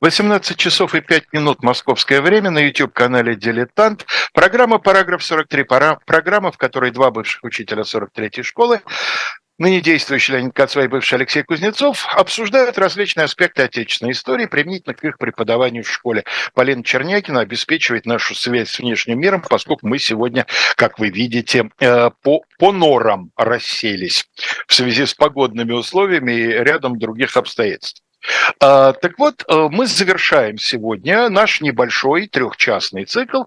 18 0.00 0.56
часов 0.56 0.94
и 0.94 1.02
5 1.02 1.24
минут 1.34 1.62
московское 1.62 2.22
время 2.22 2.50
на 2.50 2.58
YouTube-канале 2.60 3.36
«Дилетант». 3.36 4.06
Программа 4.32 4.78
«Параграф 4.78 5.20
43». 5.20 5.64
Пора, 5.64 5.98
программа, 6.06 6.50
в 6.50 6.56
которой 6.56 6.90
два 6.90 7.10
бывших 7.10 7.44
учителя 7.44 7.82
43-й 7.82 8.42
школы, 8.42 8.80
ныне 9.58 9.82
действующий 9.82 10.32
Леонид 10.32 10.54
Кацва 10.54 10.84
и 10.84 10.88
бывший 10.88 11.16
Алексей 11.16 11.42
Кузнецов, 11.42 12.06
обсуждают 12.14 12.78
различные 12.78 13.24
аспекты 13.24 13.64
отечественной 13.64 14.12
истории 14.12 14.46
применительно 14.46 14.94
к 14.94 15.04
их 15.04 15.18
преподаванию 15.18 15.84
в 15.84 15.90
школе. 15.90 16.24
Полина 16.54 16.82
Чернякина 16.82 17.40
обеспечивает 17.40 18.06
нашу 18.06 18.34
связь 18.34 18.70
с 18.70 18.78
внешним 18.78 19.20
миром, 19.20 19.42
поскольку 19.46 19.86
мы 19.86 19.98
сегодня, 19.98 20.46
как 20.76 20.98
вы 20.98 21.10
видите, 21.10 21.68
э, 21.78 22.08
по, 22.22 22.42
по 22.58 22.72
норам 22.72 23.32
расселись 23.36 24.26
в 24.66 24.72
связи 24.72 25.04
с 25.04 25.12
погодными 25.12 25.72
условиями 25.72 26.32
и 26.32 26.46
рядом 26.46 26.98
других 26.98 27.36
обстоятельств. 27.36 28.02
А, 28.60 28.92
так 28.92 29.18
вот, 29.18 29.44
э, 29.48 29.68
мы 29.70 29.86
завершаем 29.86 30.58
сегодня 30.58 31.28
наш 31.28 31.60
небольшой 31.60 32.26
трехчастный 32.26 33.04
цикл, 33.04 33.44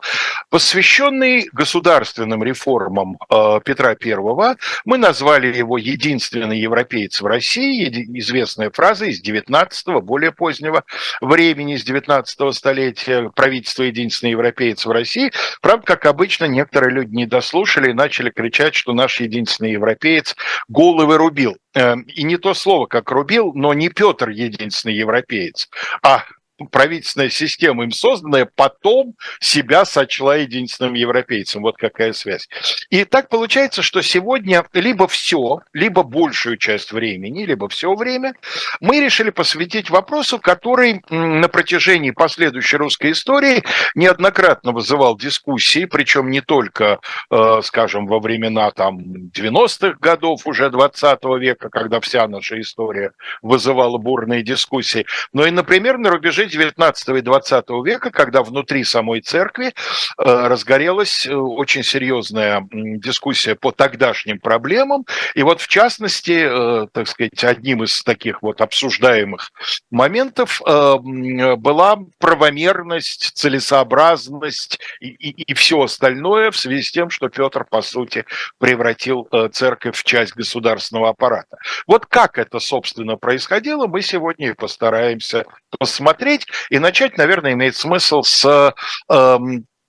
посвященный 0.49 1.49
государственным 1.51 2.43
реформам 2.43 3.17
э, 3.29 3.59
Петра 3.63 3.95
I. 4.03 4.55
Мы 4.85 4.97
назвали 4.97 5.55
его 5.55 5.77
«Единственный 5.77 6.59
европеец 6.59 7.21
в 7.21 7.25
России», 7.25 7.87
известная 8.19 8.71
фраза 8.71 9.05
из 9.05 9.21
19-го, 9.23 10.01
более 10.01 10.31
позднего 10.31 10.83
времени, 11.21 11.75
из 11.75 11.87
19-го 11.87 12.51
столетия, 12.51 13.29
правительство 13.35 13.83
«Единственный 13.83 14.31
европеец 14.31 14.85
в 14.85 14.91
России». 14.91 15.31
Правда, 15.61 15.85
как 15.85 16.05
обычно, 16.05 16.45
некоторые 16.45 16.93
люди 16.93 17.15
не 17.15 17.25
дослушали 17.25 17.91
и 17.91 17.93
начали 17.93 18.29
кричать, 18.29 18.75
что 18.75 18.93
наш 18.93 19.19
единственный 19.19 19.71
европеец 19.71 20.35
головы 20.67 21.17
рубил. 21.17 21.57
Эм, 21.75 22.01
и 22.01 22.23
не 22.23 22.37
то 22.37 22.53
слово, 22.53 22.85
как 22.85 23.09
рубил, 23.09 23.53
но 23.53 23.73
не 23.73 23.89
Петр 23.89 24.29
единственный 24.29 24.95
европеец, 24.95 25.69
а 26.03 26.23
правительственная 26.67 27.29
система 27.29 27.83
им 27.83 27.91
созданная, 27.91 28.49
потом 28.55 29.15
себя 29.39 29.85
сочла 29.85 30.37
единственным 30.37 30.93
европейцем. 30.93 31.61
Вот 31.61 31.77
какая 31.77 32.13
связь. 32.13 32.47
И 32.89 33.05
так 33.05 33.29
получается, 33.29 33.81
что 33.81 34.01
сегодня 34.01 34.65
либо 34.73 35.07
все, 35.07 35.61
либо 35.73 36.03
большую 36.03 36.57
часть 36.57 36.91
времени, 36.91 37.45
либо 37.45 37.69
все 37.69 37.93
время 37.93 38.33
мы 38.79 38.99
решили 38.99 39.29
посвятить 39.29 39.89
вопросу, 39.89 40.39
который 40.39 41.01
на 41.09 41.47
протяжении 41.47 42.11
последующей 42.11 42.77
русской 42.77 43.11
истории 43.11 43.63
неоднократно 43.95 44.71
вызывал 44.71 45.17
дискуссии, 45.17 45.85
причем 45.85 46.29
не 46.29 46.41
только, 46.41 46.99
э, 47.29 47.61
скажем, 47.63 48.07
во 48.07 48.19
времена 48.19 48.71
там 48.71 48.99
90-х 49.31 49.97
годов 49.99 50.45
уже 50.45 50.69
20 50.69 51.23
века, 51.39 51.69
когда 51.69 51.99
вся 51.99 52.27
наша 52.27 52.59
история 52.59 53.11
вызывала 53.41 53.97
бурные 53.97 54.43
дискуссии, 54.43 55.05
но 55.31 55.45
и, 55.45 55.51
например, 55.51 55.97
на 55.97 56.09
рубеже 56.09 56.45
19 56.53 57.09
и 57.09 57.21
20 57.21 57.69
века, 57.83 58.11
когда 58.11 58.43
внутри 58.43 58.83
самой 58.83 59.21
церкви 59.21 59.67
э, 59.67 59.71
разгорелась 60.17 61.25
э, 61.25 61.33
очень 61.33 61.83
серьезная 61.83 62.67
дискуссия 62.71 63.55
по 63.55 63.71
тогдашним 63.71 64.39
проблемам. 64.39 65.05
И 65.33 65.41
вот 65.41 65.61
в 65.61 65.67
частности, 65.67 66.45
э, 66.45 66.87
так 66.91 67.07
сказать, 67.07 67.43
одним 67.43 67.83
из 67.83 68.03
таких 68.03 68.43
вот 68.43 68.61
обсуждаемых 68.61 69.51
моментов 69.89 70.61
была 70.63 71.97
правомерность, 72.19 73.31
целесообразность 73.33 74.79
и, 74.99 75.07
и, 75.07 75.43
и 75.43 75.53
все 75.53 75.81
остальное 75.81 76.51
в 76.51 76.57
связи 76.57 76.83
с 76.83 76.91
тем, 76.91 77.09
что 77.09 77.29
Петр, 77.29 77.65
по 77.65 77.81
сути, 77.81 78.25
превратил 78.59 79.27
церковь 79.51 79.97
в 79.97 80.03
часть 80.03 80.35
государственного 80.35 81.09
аппарата. 81.09 81.57
Вот 81.87 82.05
как 82.05 82.37
это, 82.37 82.59
собственно, 82.59 83.17
происходило, 83.17 83.87
мы 83.87 84.01
сегодня 84.01 84.49
и 84.49 84.53
постараемся 84.53 85.45
посмотреть. 85.79 86.42
И 86.69 86.79
начать, 86.79 87.17
наверное, 87.17 87.53
имеет 87.53 87.75
смысл 87.75 88.23
с 88.23 88.73
э, 89.09 89.39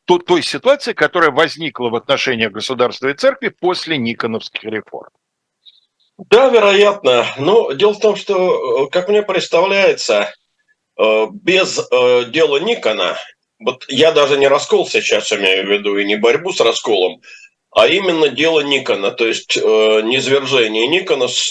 той 0.06 0.42
ситуации, 0.42 0.92
которая 0.92 1.31
возникла 1.31 1.88
в 1.88 1.94
отношениях 1.94 2.53
государства 2.53 3.09
и 3.09 3.15
церкви 3.15 3.48
после 3.48 3.97
Никоновских 3.98 4.64
реформ. 4.64 5.10
Да, 6.31 6.48
вероятно. 6.48 7.26
Но 7.38 7.72
дело 7.72 7.94
в 7.94 8.00
том, 8.00 8.16
что, 8.16 8.87
э, 8.87 8.91
как 8.91 9.09
мне 9.09 9.22
представляется, 9.22 10.32
э, 10.97 11.26
без 11.32 11.78
э, 11.78 12.25
дела 12.26 12.59
Никона, 12.59 13.19
вот 13.59 13.84
я 13.88 14.12
даже 14.12 14.37
не 14.37 14.47
раскол 14.47 14.87
сейчас 14.87 15.32
имею 15.32 15.66
в 15.66 15.70
виду 15.70 15.97
и 15.97 16.04
не 16.04 16.16
борьбу 16.16 16.53
с 16.53 16.60
расколом, 16.60 17.20
а 17.70 17.88
именно 17.88 18.28
дело 18.28 18.60
Никона, 18.60 19.10
то 19.10 19.26
есть 19.26 19.56
низвержение 19.56 20.87
Никона 20.87 21.26
с, 21.28 21.50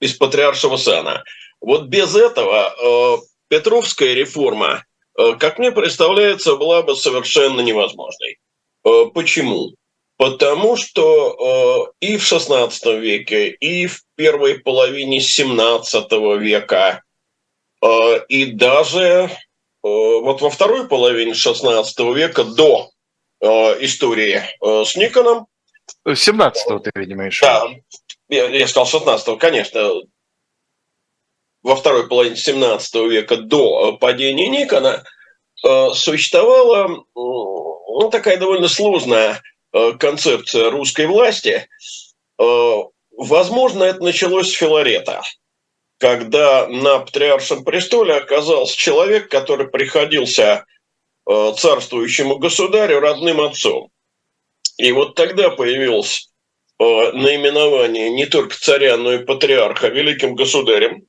из 0.00 0.12
патриаршего 0.14 0.76
сана. 0.76 1.24
Вот 1.60 1.84
без 1.84 2.14
этого 2.14 3.22
Петровская 3.52 4.14
реформа, 4.14 4.86
э, 5.18 5.34
как 5.34 5.58
мне 5.58 5.72
представляется, 5.72 6.56
была 6.56 6.80
бы 6.82 6.96
совершенно 6.96 7.60
невозможной. 7.60 8.38
Э, 8.82 9.10
почему? 9.12 9.74
Потому 10.16 10.78
что 10.78 11.92
э, 12.00 12.06
и 12.06 12.16
в 12.16 12.22
XVI 12.22 12.98
веке, 12.98 13.50
и 13.50 13.88
в 13.88 14.04
первой 14.14 14.58
половине 14.60 15.18
XVII 15.18 16.38
века, 16.38 17.02
и 18.28 18.46
даже 18.46 19.28
вот 19.82 20.40
во 20.40 20.48
второй 20.48 20.88
половине 20.88 21.32
XVI 21.32 22.14
века 22.14 22.44
до 22.44 22.90
истории 23.42 24.40
с 24.62 24.96
Никоном. 24.96 25.46
17-го 26.08 26.78
ты, 26.78 26.92
видимо, 26.94 27.26
еще. 27.26 27.44
Да, 27.44 27.68
я 28.28 28.68
сказал 28.68 29.02
16-го, 29.02 29.36
конечно, 29.36 30.02
во 31.62 31.76
второй 31.76 32.08
половине 32.08 32.36
17 32.36 32.94
века 33.08 33.36
до 33.36 33.96
падения 33.96 34.48
Никона 34.48 35.04
э, 35.64 35.90
существовала 35.94 37.04
ну, 37.14 38.08
такая 38.10 38.36
довольно 38.36 38.68
сложная 38.68 39.42
э, 39.72 39.92
концепция 39.92 40.70
русской 40.70 41.06
власти. 41.06 41.68
Э, 42.38 42.74
возможно, 43.16 43.84
это 43.84 44.02
началось 44.02 44.50
с 44.50 44.56
Филарета, 44.56 45.22
когда 45.98 46.66
на 46.66 46.98
патриаршем 46.98 47.64
престоле 47.64 48.14
оказался 48.14 48.76
человек, 48.76 49.28
который 49.30 49.68
приходился 49.68 50.66
царствующему 51.24 52.38
государю 52.38 52.98
родным 52.98 53.40
отцом. 53.40 53.90
И 54.76 54.90
вот 54.90 55.14
тогда 55.14 55.50
появилось 55.50 56.28
наименование 56.80 58.10
не 58.10 58.26
только 58.26 58.56
царя, 58.58 58.96
но 58.96 59.12
и 59.12 59.24
патриарха 59.24 59.86
великим 59.86 60.34
государем. 60.34 61.06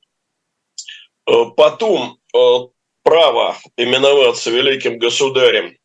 Э, 1.26 1.46
потом 1.56 2.18
э, 2.34 2.38
право 3.02 3.56
именоваться 3.76 4.50
великим 4.50 4.98
государем. 4.98 5.76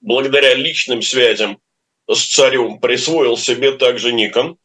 Благодаря 0.00 0.54
личным 0.54 1.02
связям 1.02 1.60
с 2.10 2.34
царем 2.34 2.80
присвоил 2.80 3.36
себе 3.36 3.72
также 3.72 4.12
Никон. 4.12 4.58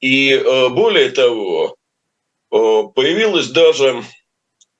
И 0.00 0.32
э, 0.32 0.68
более 0.70 1.10
того, 1.10 1.76
появилось 2.50 3.48
даже 3.48 4.04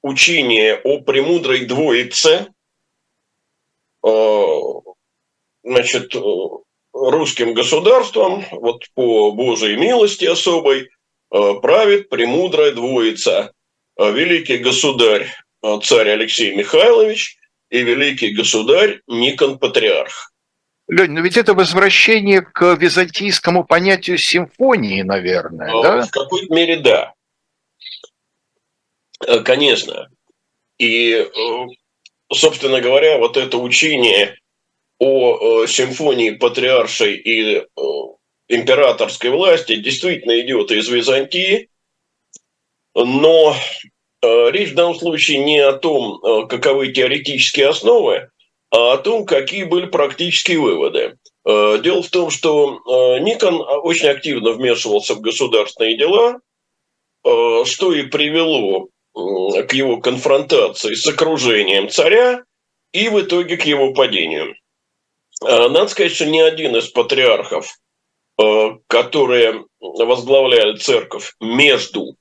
учение 0.03 0.76
о 0.84 1.00
премудрой 1.00 1.64
двоице, 1.64 2.53
значит, 5.62 6.14
русским 6.92 7.54
государством, 7.54 8.44
вот 8.50 8.84
по 8.94 9.30
Божьей 9.32 9.76
милости 9.76 10.26
особой, 10.26 10.91
правит 11.30 12.10
премудрая 12.10 12.72
двоица 12.72 13.54
великий 14.11 14.59
государь 14.59 15.29
э, 15.63 15.79
царь 15.83 16.11
Алексей 16.11 16.55
Михайлович 16.55 17.37
и 17.71 17.83
великий 17.83 18.33
государь 18.35 19.01
Никон 19.07 19.59
Патриарх. 19.59 20.33
Лень, 20.89 21.13
но 21.13 21.21
ведь 21.21 21.37
это 21.37 21.55
возвращение 21.55 22.43
к 22.43 22.75
византийскому 22.75 23.65
понятию 23.65 24.19
симфонии, 24.19 25.03
наверное, 25.03 25.71
а, 25.72 25.83
да? 25.83 26.03
В 26.03 26.10
какой-то 26.10 26.53
мере 26.53 26.77
да. 26.78 27.15
Э, 29.27 29.41
конечно. 29.41 30.09
И, 30.78 31.31
собственно 32.33 32.81
говоря, 32.81 33.19
вот 33.19 33.37
это 33.37 33.57
учение 33.59 34.37
о 34.98 35.66
симфонии 35.66 36.31
патриаршей 36.33 37.15
и 37.15 37.66
императорской 38.48 39.31
власти 39.31 39.77
действительно 39.77 40.41
идет 40.41 40.71
из 40.71 40.89
Византии, 40.89 41.69
но 42.95 43.55
э, 43.55 43.89
речь 44.22 44.71
в 44.71 44.74
данном 44.74 44.95
случае 44.95 45.39
не 45.39 45.59
о 45.59 45.72
том, 45.72 46.21
э, 46.22 46.47
каковы 46.47 46.92
теоретические 46.92 47.69
основы, 47.69 48.30
а 48.71 48.95
о 48.95 48.98
том, 48.98 49.27
какие 49.27 49.65
были 49.65 49.86
практические 49.86 50.60
выводы. 50.60 51.16
Э, 51.45 51.78
дело 51.83 52.03
в 52.03 52.09
том, 52.09 52.30
что 52.30 53.19
Никон 53.21 53.60
очень 53.60 54.09
активно 54.09 54.53
вмешивался 54.53 55.15
в 55.15 55.21
государственные 55.21 55.98
дела, 55.98 56.39
что 57.24 57.92
и 57.92 58.03
привело 58.03 58.89
к 59.15 59.72
его 59.72 59.98
конфронтации 59.98 60.95
с 60.95 61.07
окружением 61.07 61.89
царя 61.89 62.42
и 62.92 63.09
в 63.09 63.21
итоге 63.21 63.57
к 63.57 63.65
его 63.65 63.92
падению. 63.92 64.57
Надо 65.41 65.86
сказать, 65.86 66.13
что 66.13 66.27
ни 66.27 66.41
один 66.41 66.74
из 66.74 66.89
патриархов, 66.89 67.78
которые 68.89 69.65
возглавляли 69.78 70.77
церковь 70.78 71.34
между 71.41 72.16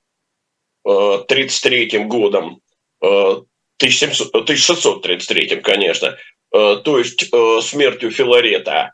1933 0.84 2.06
годом 2.06 2.62
1633, 3.00 5.62
конечно, 5.62 6.18
то 6.52 7.00
есть 7.00 7.32
смертью 7.62 8.12
Филарета 8.12 8.94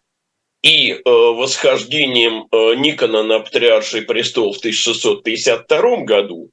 и 0.62 1.02
восхождением 1.04 2.48
Никона 2.82 3.24
на 3.24 3.40
патриарший 3.40 4.04
престол 4.04 4.54
в 4.54 4.60
1652 4.60 6.04
году, 6.04 6.52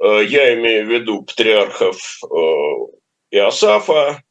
я 0.00 0.54
имею 0.54 0.86
в 0.86 0.90
виду 0.90 1.22
патриархов 1.22 2.20
Иосафа, 3.30 4.22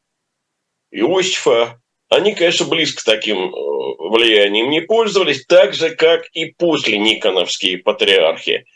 Иосифа, 0.92 1.82
они, 2.12 2.34
конечно, 2.34 2.66
близко 2.66 3.02
таким 3.04 3.38
э, 3.38 3.50
влиянием 3.50 4.68
не 4.68 4.82
пользовались, 4.82 5.46
так 5.46 5.72
же, 5.72 5.96
как 5.96 6.26
и 6.34 6.46
после 6.46 6.98
Никоновские 6.98 7.78
патриархи. 7.78 8.66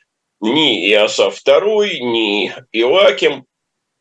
Ни 0.40 0.90
Иосаф 0.90 1.40
II, 1.44 1.98
ни 2.00 2.52
Иоаким 2.72 3.46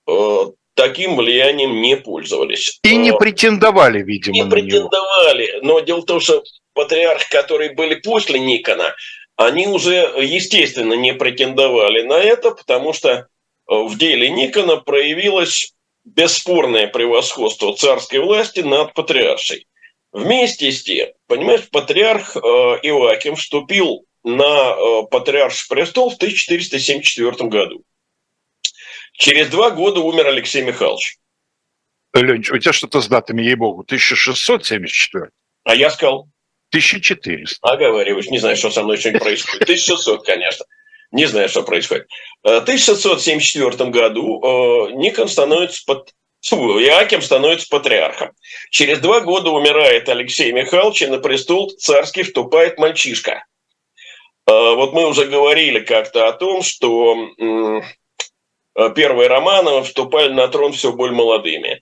э, 0.07 0.45
таким 0.73 1.15
влиянием 1.15 1.81
не 1.81 1.97
пользовались. 1.97 2.79
И 2.83 2.95
не 2.97 3.11
э, 3.11 3.17
претендовали, 3.17 4.03
видимо, 4.03 4.35
Не 4.35 4.49
претендовали, 4.49 5.47
него. 5.47 5.59
но 5.61 5.79
дело 5.79 6.01
в 6.01 6.05
том, 6.05 6.19
что 6.19 6.43
патриархи, 6.73 7.29
которые 7.29 7.73
были 7.73 7.95
после 7.95 8.39
Никона, 8.39 8.93
они 9.37 9.67
уже, 9.67 10.13
естественно, 10.21 10.93
не 10.93 11.13
претендовали 11.13 12.03
на 12.03 12.19
это, 12.19 12.51
потому 12.51 12.93
что 12.93 13.27
в 13.67 13.97
деле 13.97 14.29
Никона 14.29 14.77
проявилось 14.77 15.73
бесспорное 16.05 16.87
превосходство 16.87 17.75
царской 17.75 18.19
власти 18.19 18.59
над 18.59 18.93
патриаршей. 18.93 19.67
Вместе 20.11 20.71
с 20.71 20.83
тем, 20.83 21.09
понимаешь, 21.27 21.67
патриарх 21.69 22.37
э, 22.37 22.39
Иоаким 22.39 23.35
вступил 23.35 24.05
на 24.25 24.75
э, 24.75 25.03
патриарший 25.09 25.67
престол 25.69 26.09
в 26.09 26.15
1474 26.15 27.31
году. 27.47 27.83
Через 29.13 29.47
два 29.49 29.69
года 29.69 30.01
умер 30.01 30.27
Алексей 30.27 30.63
Михайлович. 30.63 31.17
Ленч, 32.13 32.49
у 32.49 32.57
тебя 32.57 32.73
что-то 32.73 33.01
с 33.01 33.07
датами, 33.07 33.43
ей-богу, 33.43 33.81
1674? 33.81 35.29
А 35.63 35.75
я 35.75 35.89
сказал? 35.89 36.27
1400. 36.69 37.59
Оговариваюсь, 37.61 38.29
не 38.29 38.39
знаю, 38.39 38.57
что 38.57 38.71
со 38.71 38.83
мной 38.83 38.97
что-нибудь 38.97 39.21
происходит. 39.21 39.61
1600, 39.61 40.25
конечно. 40.25 40.65
Не 41.11 41.25
знаю, 41.27 41.47
что 41.47 41.63
происходит. 41.63 42.07
В 42.43 42.47
1674 42.47 43.89
году 43.91 44.41
э, 44.41 44.91
Никон 44.93 45.29
становится 45.29 45.83
под... 45.85 46.11
Иаким 46.51 47.21
становится 47.21 47.67
патриархом. 47.69 48.31
Через 48.69 48.99
два 48.99 49.21
года 49.21 49.49
умирает 49.49 50.09
Алексей 50.09 50.51
Михайлович, 50.51 51.01
и 51.01 51.07
на 51.07 51.17
престол 51.17 51.71
царский 51.71 52.23
вступает 52.23 52.77
мальчишка. 52.77 53.45
Э, 54.47 54.75
вот 54.75 54.93
мы 54.93 55.07
уже 55.07 55.25
говорили 55.25 55.79
как-то 55.79 56.27
о 56.27 56.33
том, 56.33 56.61
что 56.61 57.15
э, 57.37 58.89
первые 58.95 59.27
Романовы 59.27 59.83
вступали 59.83 60.31
на 60.33 60.47
трон 60.47 60.73
все 60.73 60.91
более 60.91 61.15
молодыми. 61.15 61.81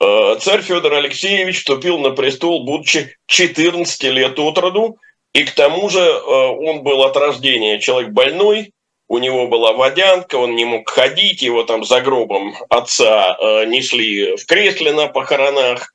Царь 0.00 0.60
Федор 0.60 0.92
Алексеевич 0.94 1.58
вступил 1.58 1.98
на 1.98 2.10
престол, 2.10 2.64
будучи 2.64 3.16
14 3.26 4.02
лет 4.02 4.38
от 4.38 4.58
роду, 4.58 4.98
и 5.34 5.42
к 5.42 5.50
тому 5.50 5.90
же 5.90 6.00
э, 6.00 6.22
он 6.22 6.82
был 6.82 7.02
от 7.02 7.16
рождения 7.16 7.80
человек 7.80 8.12
больной, 8.12 8.72
у 9.08 9.18
него 9.18 9.48
была 9.48 9.72
водянка, 9.72 10.36
он 10.36 10.54
не 10.54 10.64
мог 10.64 10.88
ходить, 10.88 11.42
его 11.42 11.64
там 11.64 11.84
за 11.84 12.00
гробом 12.00 12.54
отца 12.70 13.36
э, 13.38 13.64
несли 13.66 14.36
в 14.36 14.46
кресле 14.46 14.92
на 14.92 15.08
похоронах. 15.08 15.92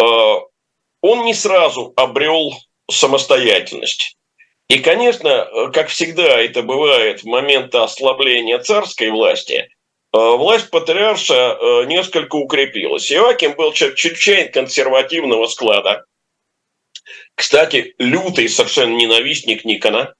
Э, 0.00 0.04
он 1.02 1.24
не 1.24 1.34
сразу 1.34 1.92
обрел 1.96 2.54
самостоятельность. 2.90 4.15
И, 4.68 4.78
конечно, 4.80 5.70
как 5.72 5.88
всегда 5.88 6.40
это 6.40 6.62
бывает 6.62 7.22
в 7.22 7.26
момент 7.26 7.74
ослабления 7.74 8.58
царской 8.58 9.10
власти, 9.10 9.68
власть 10.12 10.70
патриарша 10.70 11.84
несколько 11.86 12.36
укрепилась. 12.36 13.12
Иоаким 13.12 13.54
был 13.54 13.72
чрезвычайно 13.72 14.50
консервативного 14.50 15.46
склада– 15.46 16.04
кстати, 17.36 17.94
лютый 17.98 18.48
совершенно 18.48 18.96
ненавистник 18.96 19.64
Никона. 19.64 20.14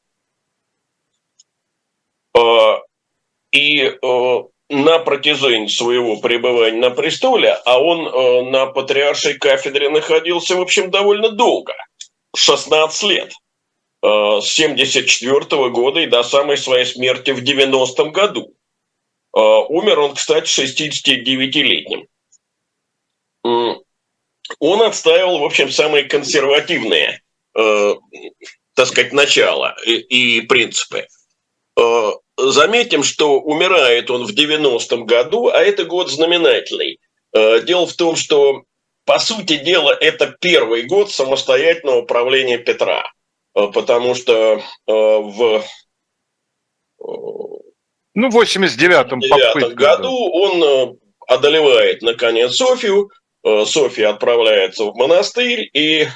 И 3.51 3.81
э, 3.81 4.39
на 4.69 4.99
протяжении 4.99 5.69
своего 5.69 6.19
пребывания 6.19 6.79
на 6.79 6.91
престоле, 6.91 7.55
а 7.65 7.81
он 7.81 8.07
э, 8.07 8.51
на 8.51 8.67
патриаршей 8.67 9.39
кафедре 9.39 9.89
находился, 9.89 10.57
в 10.57 10.61
общем, 10.61 10.91
довольно 10.91 11.31
долго, 11.31 11.75
16 12.37 13.03
лет, 13.05 13.33
э, 13.33 13.46
с 14.07 14.45
74 14.45 15.71
года 15.71 16.01
и 16.01 16.07
до 16.07 16.23
самой 16.23 16.57
своей 16.57 16.85
смерти 16.85 17.33
в 17.33 17.43
90-м 17.43 18.13
году. 18.13 18.55
Умер 19.33 19.99
он, 19.99 20.15
кстати, 20.15 20.47
69-летним 20.47 22.07
он 24.59 24.83
отстаивал, 24.83 25.39
в 25.41 25.45
общем, 25.45 25.71
самые 25.71 26.05
консервативные, 26.05 27.21
э, 27.57 27.95
так 28.75 28.87
сказать, 28.87 29.13
начала 29.13 29.77
и, 29.85 30.41
принципы. 30.43 31.07
Э, 31.79 32.11
заметим, 32.37 33.03
что 33.03 33.41
умирает 33.41 34.11
он 34.11 34.25
в 34.27 34.31
90-м 34.31 35.07
году, 35.07 35.49
а 35.49 35.59
это 35.59 35.85
год 35.85 36.11
знаменательный. 36.11 36.99
Э, 37.33 37.61
дело 37.63 37.87
в 37.87 37.95
том, 37.95 38.17
что, 38.17 38.63
по 39.05 39.19
сути 39.19 39.57
дела, 39.57 39.97
это 40.01 40.35
первый 40.41 40.85
год 40.85 41.11
самостоятельного 41.11 42.03
правления 42.03 42.59
Петра, 42.59 43.05
э, 43.05 43.07
потому 43.73 44.15
что 44.15 44.35
э, 44.55 44.61
в 44.89 45.65
ну, 48.15 48.31
в 48.31 48.37
89-м 48.39 49.75
году 49.75 50.31
он 50.33 50.63
э, 50.63 50.95
одолевает, 51.29 52.03
наконец, 52.03 52.57
Софию, 52.57 53.11
Э, 53.47 53.65
София 53.65 54.11
отправляется 54.11 54.85
в 54.85 54.97
монастырь, 54.97 55.71
и 55.73 56.09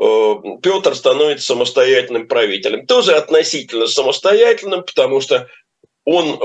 э, 0.00 0.34
Петр 0.62 0.94
становится 0.94 1.46
самостоятельным 1.46 2.28
правителем. 2.28 2.86
Тоже 2.86 3.14
относительно 3.14 3.86
самостоятельным, 3.86 4.84
потому 4.84 5.22
что 5.22 5.48
он 6.04 6.38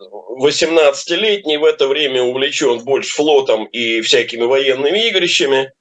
18-летний, 0.00 1.56
э, 1.56 1.58
в 1.58 1.64
это 1.64 1.86
время 1.86 2.22
увлечен 2.22 2.78
больше 2.78 3.14
флотом 3.14 3.66
и 3.66 4.00
всякими 4.00 4.44
военными 4.44 5.06
игрищами, 5.08 5.72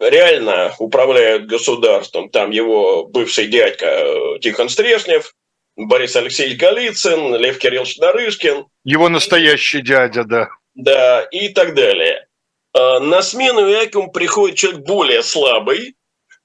реально 0.00 0.74
управляют 0.78 1.46
государством. 1.46 2.30
Там 2.30 2.50
его 2.50 3.04
бывший 3.04 3.46
дядька 3.46 4.38
Тихон 4.40 4.68
Стрешнев, 4.68 5.34
Борис 5.76 6.16
Алексеевич 6.16 6.58
Голицын, 6.58 7.36
Лев 7.36 7.58
Кириллович 7.58 7.98
Нарышкин. 7.98 8.66
Его 8.84 9.08
настоящий 9.08 9.82
дядя, 9.82 10.24
да. 10.24 10.48
Да, 10.74 11.22
и 11.30 11.48
так 11.48 11.74
далее. 11.74 12.26
Э, 12.74 12.98
на 13.00 13.22
смену 13.22 13.70
Иакиму 13.70 14.10
приходит 14.10 14.56
человек 14.56 14.82
более 14.82 15.22
слабый, 15.22 15.94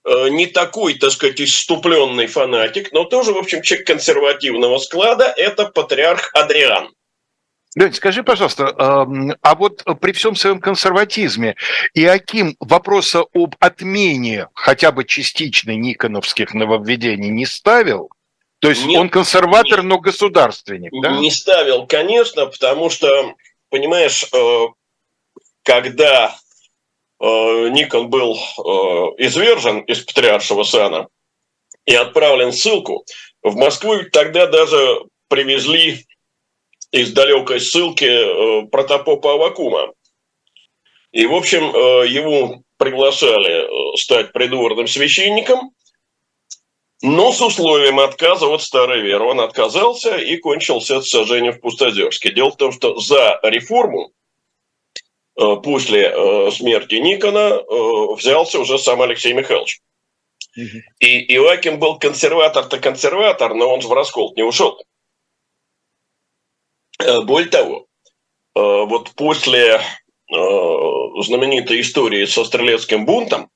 э, 0.06 0.30
не 0.30 0.48
такой, 0.48 0.96
так 0.96 1.12
сказать, 1.12 1.40
иступленный 1.40 2.28
фанатик, 2.28 2.92
но 2.92 3.04
тоже, 3.04 3.34
в 3.34 3.38
общем, 3.38 3.62
человек 3.62 3.88
консервативного 3.88 4.78
склада, 4.80 5.26
это 5.38 5.66
патриарх 5.66 6.32
Адриан. 6.34 6.90
Лень, 7.76 7.94
скажи, 7.94 8.24
пожалуйста, 8.24 8.74
а 8.78 9.56
вот 9.56 9.84
при 10.00 10.14
всем 10.14 10.36
своем 10.36 10.62
консерватизме 10.62 11.56
Иаким 11.94 12.56
вопроса 12.60 13.26
об 13.34 13.56
отмене 13.60 14.48
хотя 14.54 14.94
бы 14.94 15.04
частичной 15.04 15.76
никоновских 15.76 16.54
нововведений 16.54 17.30
не 17.30 17.46
ставил? 17.46 18.10
То 18.60 18.70
есть 18.70 18.86
нет, 18.86 19.00
он 19.00 19.10
консерватор, 19.10 19.80
нет, 19.80 19.86
но 19.86 20.00
государственник, 20.00 20.92
да? 21.04 21.18
Не 21.20 21.30
ставил, 21.30 21.86
конечно, 21.86 22.46
потому 22.46 22.90
что, 22.90 23.36
понимаешь, 23.70 24.26
э, 24.32 24.66
когда 25.64 26.36
э, 27.20 27.26
Никон 27.26 28.10
был 28.10 28.36
э, 28.36 28.62
извержен 29.18 29.82
из 29.82 30.00
патриаршего 30.00 30.64
сана 30.64 31.10
и 31.86 31.94
отправлен 31.94 32.52
в 32.52 32.56
ссылку, 32.56 33.06
в 33.44 33.56
Москву 33.58 33.98
тогда 34.12 34.48
даже 34.48 35.02
привезли 35.28 36.06
из 36.96 37.12
далекой 37.12 37.60
ссылки 37.60 38.06
э, 38.06 38.68
протопопа 38.68 39.34
Авакума. 39.34 39.92
И, 41.12 41.26
в 41.26 41.34
общем, 41.34 41.64
э, 41.76 42.08
его 42.08 42.62
приглашали 42.78 43.66
э, 43.66 43.98
стать 43.98 44.32
придворным 44.32 44.88
священником, 44.88 45.72
но 47.02 47.34
с 47.34 47.42
условием 47.42 48.00
отказа 48.00 48.48
от 48.48 48.62
старой 48.62 49.02
веры. 49.02 49.26
Он 49.26 49.42
отказался 49.42 50.16
и 50.16 50.38
кончился 50.38 50.98
от 50.98 51.06
сожжения 51.06 51.52
в 51.52 51.60
Пустозерске. 51.60 52.32
Дело 52.32 52.52
в 52.52 52.56
том, 52.56 52.72
что 52.72 52.98
за 52.98 53.40
реформу 53.44 54.12
после 55.36 56.52
смерти 56.52 56.96
Никона 56.96 57.62
взялся 58.16 58.58
уже 58.58 58.80
сам 58.80 59.02
Алексей 59.02 59.34
Михайлович. 59.34 59.82
И 61.00 61.36
Иоаким 61.36 61.78
был 61.78 62.00
консерватор-то 62.00 62.80
консерватор, 62.80 63.54
но 63.54 63.74
он 63.74 63.82
в 63.82 63.92
раскол 63.92 64.34
не 64.38 64.44
ушел. 64.44 64.80
Более 67.00 67.50
того, 67.50 67.88
вот 68.56 69.12
после 69.16 69.82
знаменитой 70.30 71.82
истории 71.82 72.26
со 72.26 72.46
стрелецким 72.46 73.06
бунтом, 73.06 73.50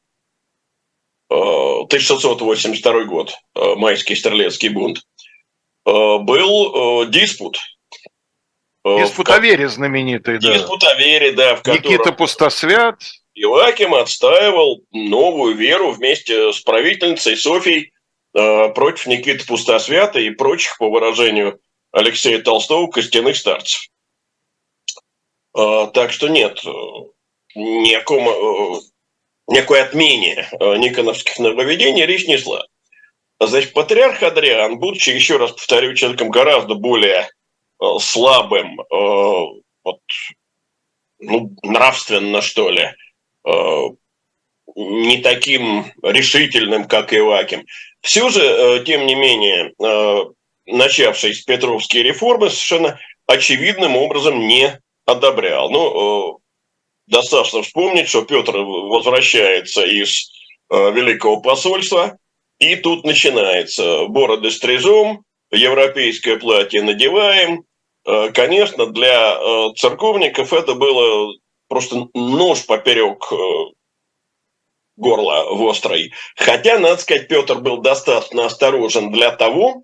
1682 1.29 3.03
год, 3.05 3.33
майский 3.55 4.15
стрелецкий 4.15 4.69
бунт, 4.69 4.99
был 5.85 7.05
диспут 7.05 7.59
Из 8.85 9.11
Путавери 9.11 9.65
знаменитый, 9.65 10.39
да. 10.39 10.55
Из 10.55 10.63
Путавери, 10.63 11.31
да. 11.31 11.55
В 11.55 11.65
Никита 11.67 12.11
Пустосвят. 12.11 13.01
Иваким 13.41 13.95
отстаивал 13.95 14.81
новую 14.91 15.55
веру 15.55 15.91
вместе 15.91 16.51
с 16.51 16.59
правительницей 16.59 17.37
Софией 17.37 17.93
э, 18.33 18.69
против 18.69 19.05
Никиты 19.05 19.45
Пустосвята 19.45 20.19
и 20.19 20.29
прочих, 20.31 20.77
по 20.77 20.89
выражению 20.89 21.59
Алексея 21.91 22.41
Толстого, 22.41 22.87
костяных 22.87 23.37
старцев. 23.37 23.89
Э, 25.57 25.87
так 25.93 26.11
что 26.11 26.27
нет, 26.27 26.61
никаком, 27.55 28.27
э, 28.29 28.79
никакой 29.47 29.81
отмене 29.81 30.47
э, 30.51 30.77
никоновских 30.77 31.39
нововведений 31.39 32.05
речь 32.05 32.27
не 32.27 32.37
шла. 32.37 32.65
Значит, 33.39 33.73
патриарх 33.73 34.21
Адриан, 34.21 34.79
будучи, 34.79 35.09
еще 35.11 35.37
раз 35.37 35.51
повторю, 35.51 35.95
человеком 35.95 36.29
гораздо 36.29 36.75
более 36.75 37.29
э, 37.81 37.85
слабым, 37.99 38.77
вот, 38.89 40.01
ну, 41.19 41.55
нравственно, 41.63 42.41
что 42.41 42.69
ли, 42.69 42.93
не 44.75 45.17
таким 45.21 45.85
решительным, 46.03 46.85
как 46.85 47.13
Иваким. 47.13 47.65
Все 48.01 48.29
же, 48.29 48.83
тем 48.85 49.05
не 49.05 49.15
менее, 49.15 49.73
начавшись 50.71 51.43
Петровские 51.43 52.03
реформы 52.03 52.49
совершенно 52.49 52.99
очевидным 53.27 53.95
образом 53.95 54.39
не 54.47 54.79
одобрял. 55.05 55.69
Ну, 55.69 56.39
достаточно 57.07 57.63
вспомнить, 57.63 58.07
что 58.07 58.23
Петр 58.23 58.57
возвращается 58.57 59.83
из 59.83 60.31
э, 60.69 60.91
Великого 60.91 61.41
посольства, 61.41 62.17
и 62.59 62.75
тут 62.75 63.03
начинается 63.03 64.05
бороды 64.05 64.51
стрижем, 64.51 65.23
европейское 65.51 66.37
платье 66.37 66.81
надеваем. 66.81 67.63
Э, 68.05 68.31
конечно, 68.31 68.85
для 68.87 69.33
э, 69.33 69.73
церковников 69.75 70.53
это 70.53 70.75
было 70.75 71.33
просто 71.67 72.07
нож 72.13 72.65
поперек 72.65 73.31
э, 73.31 73.35
горла 74.95 75.47
в 75.51 75.67
острой. 75.67 76.11
Хотя, 76.35 76.77
надо 76.79 76.97
сказать, 77.01 77.27
Петр 77.27 77.59
был 77.59 77.77
достаточно 77.77 78.45
осторожен 78.45 79.11
для 79.11 79.31
того, 79.31 79.83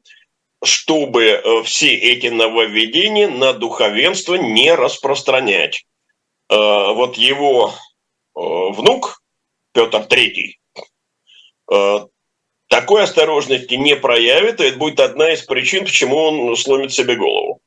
чтобы 0.66 1.24
э, 1.24 1.64
все 1.64 1.94
эти 1.94 2.28
нововведения 2.28 3.28
на 3.28 3.54
духовенство 3.54 4.36
не 4.36 4.74
распространять. 4.74 5.86
Э, 6.50 6.56
вот 6.94 7.18
его 7.18 7.74
э, 8.36 8.40
внук 8.40 9.22
Петр 9.74 10.08
III 10.10 10.54
такой 12.68 13.04
осторожности 13.04 13.74
не 13.74 13.96
проявит, 13.96 14.60
и 14.60 14.66
это 14.66 14.78
будет 14.78 15.00
одна 15.00 15.34
из 15.34 15.42
причин, 15.42 15.86
почему 15.86 16.18
он 16.18 16.56
сломит 16.56 16.94
себе 16.94 17.16
голову. 17.16 17.60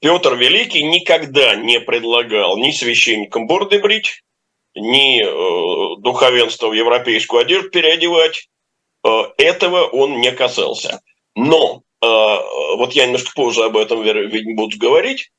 Петр 0.00 0.34
Великий 0.34 0.82
никогда 0.82 1.54
не 1.54 1.78
предлагал 1.80 2.58
ни 2.58 2.72
священникам 2.72 3.46
бороды 3.46 3.78
брить, 3.78 4.22
ни 4.74 5.22
духовенство 6.00 6.68
в 6.68 6.72
европейскую 6.72 7.42
одежду 7.42 7.70
переодевать. 7.70 8.48
Этого 9.04 9.84
он 9.84 10.20
не 10.20 10.32
касался. 10.32 11.00
Но, 11.36 11.82
вот 12.00 12.92
я 12.92 13.04
немножко 13.04 13.32
позже 13.34 13.64
об 13.64 13.76
этом 13.76 14.02
буду 14.54 14.78
говорить, 14.78 15.30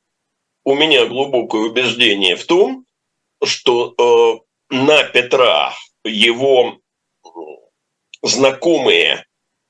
у 0.66 0.74
меня 0.74 1.06
глубокое 1.06 1.62
убеждение 1.62 2.36
в 2.36 2.44
том, 2.44 2.84
что 3.42 3.94
э, 3.96 4.74
на 4.74 5.04
Петра 5.04 5.72
его 6.04 6.78
знакомые 8.22 9.24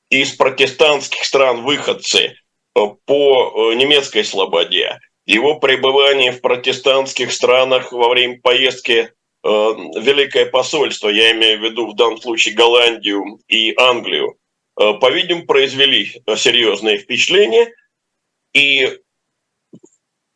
из 0.09 0.33
протестантских 0.35 1.23
стран 1.23 1.63
выходцы 1.63 2.19
э, 2.19 2.79
по 3.05 3.71
э, 3.71 3.75
немецкой 3.75 4.23
слободе, 4.23 4.99
его 5.25 5.59
пребывание 5.59 6.31
в 6.31 6.41
протестантских 6.41 7.31
странах 7.31 7.91
во 7.91 8.09
время 8.09 8.39
поездки 8.41 9.11
э, 9.11 9.11
Великое 9.47 10.45
посольство, 10.47 11.09
я 11.09 11.31
имею 11.31 11.59
в 11.59 11.63
виду 11.63 11.87
в 11.87 11.95
данном 11.95 12.19
случае 12.19 12.55
Голландию 12.55 13.39
и 13.47 13.73
Англию, 13.77 14.35
э, 14.79 14.93
по-видимому, 14.93 15.45
произвели 15.45 16.11
серьезное 16.35 16.97
впечатление. 16.97 17.73
И 18.53 18.99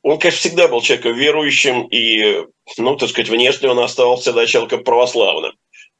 он, 0.03 0.18
конечно, 0.18 0.39
всегда 0.39 0.68
был 0.68 0.82
человеком 0.82 1.15
верующим, 1.15 1.88
и, 1.88 2.46
ну, 2.77 2.96
так 2.96 3.10
сказать, 3.10 3.30
внешне 3.30 3.70
он 3.70 3.80
оставался 3.80 4.24
всегда 4.24 4.46
человеком 4.46 4.84
православным. 4.84 5.53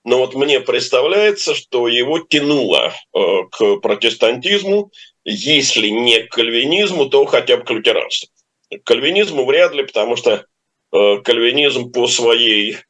Но 0.04 0.18
вот 0.18 0.34
мне 0.34 0.60
представляется, 0.60 1.54
что 1.54 1.88
его 1.88 2.20
тянуло 2.20 2.94
э, 3.14 3.20
к 3.52 3.78
протестантизму, 3.78 4.92
если 5.24 5.90
не 5.90 6.24
к 6.24 6.32
кальвинизму, 6.32 7.08
то 7.08 7.26
хотя 7.26 7.58
бы 7.58 7.64
к 7.64 7.70
лютеранству. 7.70 8.30
К 8.72 8.84
кальвинизму 8.84 9.46
вряд 9.46 9.74
ли, 9.74 9.84
потому 9.84 10.16
что 10.16 10.46
э, 10.92 11.18
кальвинизм 11.24 11.92
по 11.92 12.08
своей 12.08 12.74
э, 12.74 12.82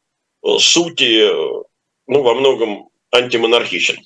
сути, 0.59 1.29
э, 1.29 1.63
ну, 2.07 2.21
во 2.21 2.33
многом 2.33 2.89
антимонархичен. 3.11 3.97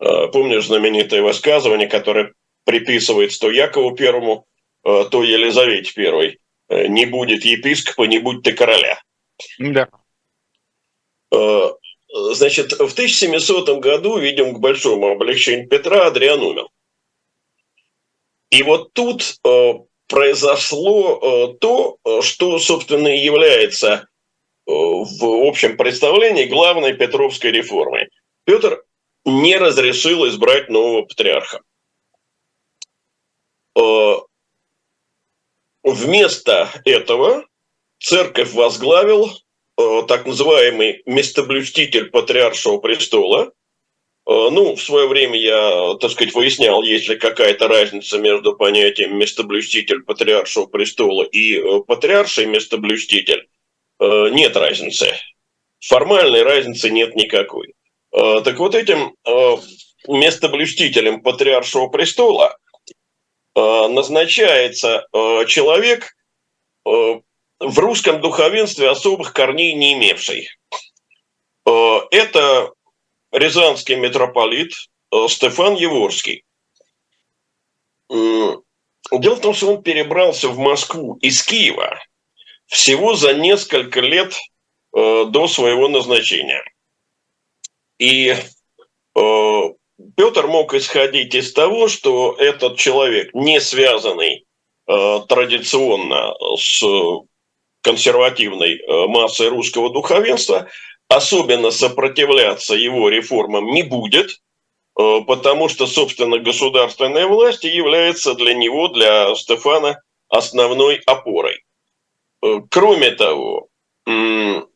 Э, 0.00 0.28
помнишь 0.28 0.66
знаменитое 0.66 1.22
высказывание, 1.22 1.88
которое 1.88 2.32
приписывается 2.64 3.40
то 3.40 3.50
Якову 3.50 3.94
Первому, 3.94 4.46
Э, 4.84 5.04
то 5.10 5.22
Елизавете 5.22 5.92
Первой. 5.94 6.38
Э, 6.68 6.86
не 6.86 7.06
будет 7.06 7.44
епископа, 7.44 8.02
не 8.02 8.18
будь 8.18 8.42
ты 8.42 8.52
короля. 8.52 9.00
Да. 9.58 9.88
Э, 11.32 11.70
значит, 12.32 12.72
в 12.72 12.92
1700 12.92 13.80
году, 13.80 14.18
видим, 14.18 14.54
к 14.54 14.60
большому 14.60 15.12
облегчению 15.12 15.68
Петра, 15.68 16.06
Адриан 16.06 16.40
умер. 16.40 16.66
И 18.50 18.62
вот 18.62 18.92
тут 18.92 19.40
произошло 20.06 21.56
то, 21.60 21.98
что, 22.20 22.58
собственно, 22.60 23.08
и 23.08 23.24
является 23.24 24.06
в 24.66 25.46
общем 25.46 25.76
представлении 25.76 26.44
главной 26.44 26.94
Петровской 26.94 27.50
реформой. 27.50 28.08
Петр 28.44 28.82
не 29.24 29.56
разрешил 29.56 30.26
избрать 30.28 30.68
нового 30.68 31.02
патриарха. 31.02 31.60
Вместо 35.84 36.70
этого 36.86 37.46
церковь 37.98 38.52
возглавил 38.54 39.30
э, 39.76 40.02
так 40.08 40.24
называемый 40.24 41.02
местоблюститель 41.04 42.08
патриаршего 42.10 42.78
престола. 42.78 43.52
Э, 44.26 44.48
ну, 44.50 44.76
в 44.76 44.82
свое 44.82 45.06
время 45.08 45.38
я, 45.38 45.94
так 46.00 46.10
сказать, 46.10 46.32
выяснял, 46.32 46.82
есть 46.82 47.08
ли 47.08 47.16
какая-то 47.16 47.68
разница 47.68 48.16
между 48.18 48.56
понятием 48.56 49.18
местоблюститель 49.18 50.02
патриаршего 50.04 50.64
престола 50.64 51.22
и 51.22 51.58
э, 51.58 51.80
патриарший 51.86 52.46
местоблюститель. 52.46 53.46
Э, 54.00 54.28
нет 54.30 54.56
разницы. 54.56 55.14
Формальной 55.80 56.42
разницы 56.42 56.90
нет 56.90 57.14
никакой. 57.14 57.74
Э, 58.12 58.40
так 58.42 58.58
вот 58.58 58.74
этим 58.74 59.14
э, 59.24 59.56
местоблюстителем 60.08 61.22
патриаршего 61.22 61.88
престола 61.88 62.56
назначается 63.56 65.06
человек 65.46 66.16
в 66.84 67.22
русском 67.60 68.20
духовенстве 68.20 68.90
особых 68.90 69.32
корней 69.32 69.74
не 69.74 69.94
имевший. 69.94 70.48
Это 71.64 72.72
рязанский 73.30 73.94
митрополит 73.94 74.72
Стефан 75.28 75.76
Еворский. 75.76 76.42
Дело 78.10 78.64
в 79.36 79.40
том, 79.40 79.54
что 79.54 79.72
он 79.72 79.84
перебрался 79.84 80.48
в 80.48 80.58
Москву 80.58 81.16
из 81.22 81.40
Киева 81.44 82.00
всего 82.66 83.14
за 83.14 83.34
несколько 83.34 84.00
лет 84.00 84.34
до 84.92 85.48
своего 85.48 85.88
назначения. 85.88 86.62
И 87.98 88.34
Петр 90.16 90.46
мог 90.46 90.74
исходить 90.74 91.34
из 91.34 91.52
того, 91.52 91.88
что 91.88 92.34
этот 92.38 92.76
человек, 92.76 93.32
не 93.34 93.60
связанный 93.60 94.44
э, 94.86 95.20
традиционно 95.28 96.34
с 96.56 96.82
консервативной 97.80 98.78
э, 98.78 99.06
массой 99.06 99.48
русского 99.48 99.90
духовенства, 99.90 100.68
особенно 101.08 101.70
сопротивляться 101.70 102.74
его 102.74 103.08
реформам 103.08 103.66
не 103.66 103.82
будет, 103.82 104.30
э, 104.98 105.20
потому 105.26 105.68
что, 105.68 105.86
собственно, 105.86 106.38
государственная 106.38 107.26
власть 107.26 107.64
является 107.64 108.34
для 108.34 108.54
него, 108.54 108.88
для 108.88 109.34
Стефана, 109.34 110.00
основной 110.28 111.02
опорой. 111.06 111.62
Кроме 112.70 113.10
того, 113.12 113.68
в 114.06 114.66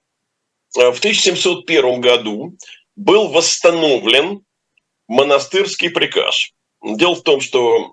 1701 0.74 2.00
году 2.00 2.56
был 2.96 3.28
восстановлен 3.28 4.42
монастырский 5.06 5.90
приказ. 5.90 6.50
Дело 6.82 7.14
в 7.14 7.22
том, 7.22 7.40
что 7.40 7.92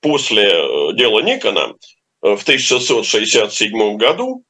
после 0.00 0.44
э, 0.44 0.92
дела 0.94 1.20
Никона 1.20 1.74
э, 2.22 2.36
в 2.36 2.42
1667 2.42 3.96
году 3.96 4.44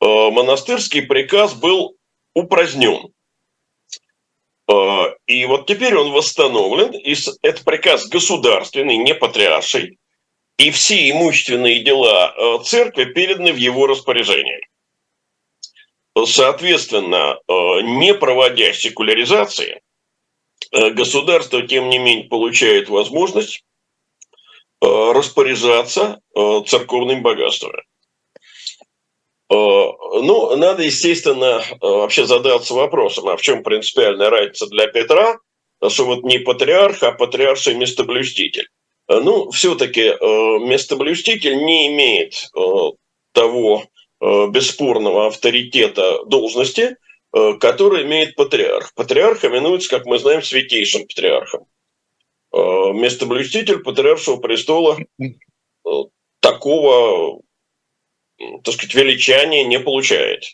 э, 0.00 0.04
монастырский 0.04 1.02
приказ 1.02 1.54
был 1.54 1.96
упразднен. 2.34 3.12
И 5.28 5.44
вот 5.44 5.68
теперь 5.68 5.94
он 5.94 6.10
восстановлен, 6.10 6.90
и 6.90 7.14
это 7.42 7.62
приказ 7.62 8.08
государственный, 8.08 8.96
не 8.96 9.14
патриарший, 9.14 10.00
и 10.58 10.70
все 10.70 11.10
имущественные 11.10 11.82
дела 11.82 12.34
э, 12.34 12.64
церкви 12.64 13.04
переданы 13.04 13.52
в 13.52 13.56
его 13.56 13.86
распоряжение. 13.86 14.60
Соответственно, 16.24 17.38
э, 17.46 17.52
не 17.82 18.14
проводя 18.14 18.72
секуляризации, 18.72 19.82
э, 20.72 20.90
государство, 20.90 21.60
тем 21.66 21.90
не 21.90 21.98
менее, 21.98 22.28
получает 22.28 22.88
возможность 22.88 23.62
распоряжаться 24.82 26.20
церковным 26.66 27.22
богатством. 27.22 27.72
Ну, 29.48 30.54
надо, 30.56 30.82
естественно, 30.82 31.64
вообще 31.80 32.26
задаться 32.26 32.74
вопросом, 32.74 33.30
а 33.30 33.38
в 33.38 33.42
чем 33.42 33.62
принципиальная 33.62 34.28
разница 34.28 34.66
для 34.66 34.86
Петра, 34.86 35.38
что 35.88 36.04
вот 36.04 36.24
не 36.24 36.38
патриарх, 36.38 37.02
а 37.02 37.12
патриарший 37.12 37.74
местоблюститель. 37.74 38.68
Э, 39.08 39.20
ну, 39.20 39.50
все-таки 39.50 40.02
э, 40.02 40.16
местоблюститель 40.20 41.56
не 41.64 41.88
имеет 41.88 42.34
э, 42.56 42.60
того 43.32 43.84
бесспорного 44.18 45.26
авторитета 45.26 46.24
должности, 46.24 46.96
который 47.32 48.04
имеет 48.04 48.34
патриарх. 48.34 48.94
Патриарх 48.94 49.44
именуется, 49.44 49.90
как 49.90 50.06
мы 50.06 50.18
знаем, 50.18 50.42
святейшим 50.42 51.02
патриархом. 51.06 51.66
Местоблюститель 52.50 53.80
патриаршего 53.80 54.38
престола 54.38 54.96
такого, 56.40 57.42
так 58.64 58.72
сказать, 58.72 58.94
величания 58.94 59.66
не 59.66 59.78
получает. 59.78 60.44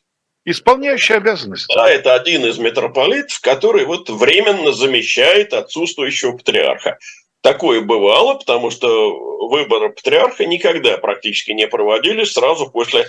Исполняющий 0.44 1.14
обязанности. 1.14 1.72
Да, 1.72 1.88
это 1.88 2.14
один 2.14 2.44
из 2.44 2.58
митрополитов, 2.58 3.38
который 3.42 3.84
вот 3.84 4.10
временно 4.10 4.72
замещает 4.72 5.54
отсутствующего 5.54 6.36
патриарха. 6.36 6.98
Такое 7.42 7.80
бывало, 7.80 8.34
потому 8.34 8.70
что 8.70 9.48
выборы 9.48 9.90
патриарха 9.90 10.46
никогда 10.46 10.96
практически 10.96 11.50
не 11.50 11.66
проводились 11.66 12.32
сразу 12.32 12.70
после 12.70 13.06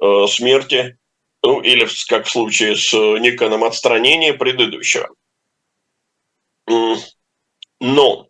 э, 0.00 0.26
смерти, 0.28 0.98
ну 1.42 1.60
или 1.60 1.88
как 2.08 2.26
в 2.26 2.30
случае 2.30 2.76
с 2.76 2.92
Никоном 2.92 3.64
отстранения 3.64 4.34
предыдущего. 4.34 5.08
Но 7.80 8.28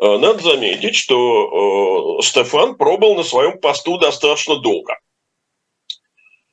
э, 0.00 0.16
надо 0.16 0.42
заметить, 0.42 0.96
что 0.96 2.18
э, 2.18 2.22
Стефан 2.22 2.76
пробыл 2.76 3.16
на 3.16 3.24
своем 3.24 3.60
посту 3.60 3.98
достаточно 3.98 4.56
долго. 4.56 4.98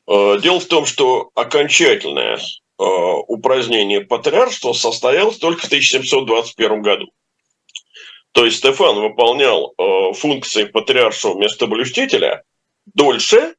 Э, 0.07 0.39
дело 0.41 0.59
в 0.59 0.65
том, 0.65 0.85
что 0.85 1.31
окончательное 1.35 2.35
э, 2.37 2.83
упразднение 2.83 4.01
патриаршества 4.01 4.73
состоялось 4.73 5.37
только 5.37 5.61
в 5.61 5.65
1721 5.67 6.81
году. 6.81 7.07
То 8.31 8.45
есть 8.45 8.57
Стефан 8.57 8.99
выполнял 8.99 9.73
э, 9.77 10.13
функции 10.13 10.63
патриаршего 10.65 11.37
местоблюстителя 11.37 12.43
дольше, 12.85 13.55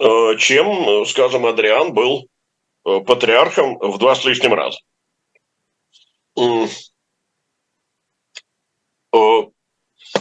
э, 0.00 0.36
чем, 0.38 1.06
скажем, 1.06 1.46
Адриан 1.46 1.94
был 1.94 2.26
э, 2.84 3.00
патриархом 3.00 3.78
в 3.78 3.98
два 3.98 4.14
с 4.14 4.24
лишним 4.24 4.54
раза. 4.54 4.78
Э, 6.36 6.66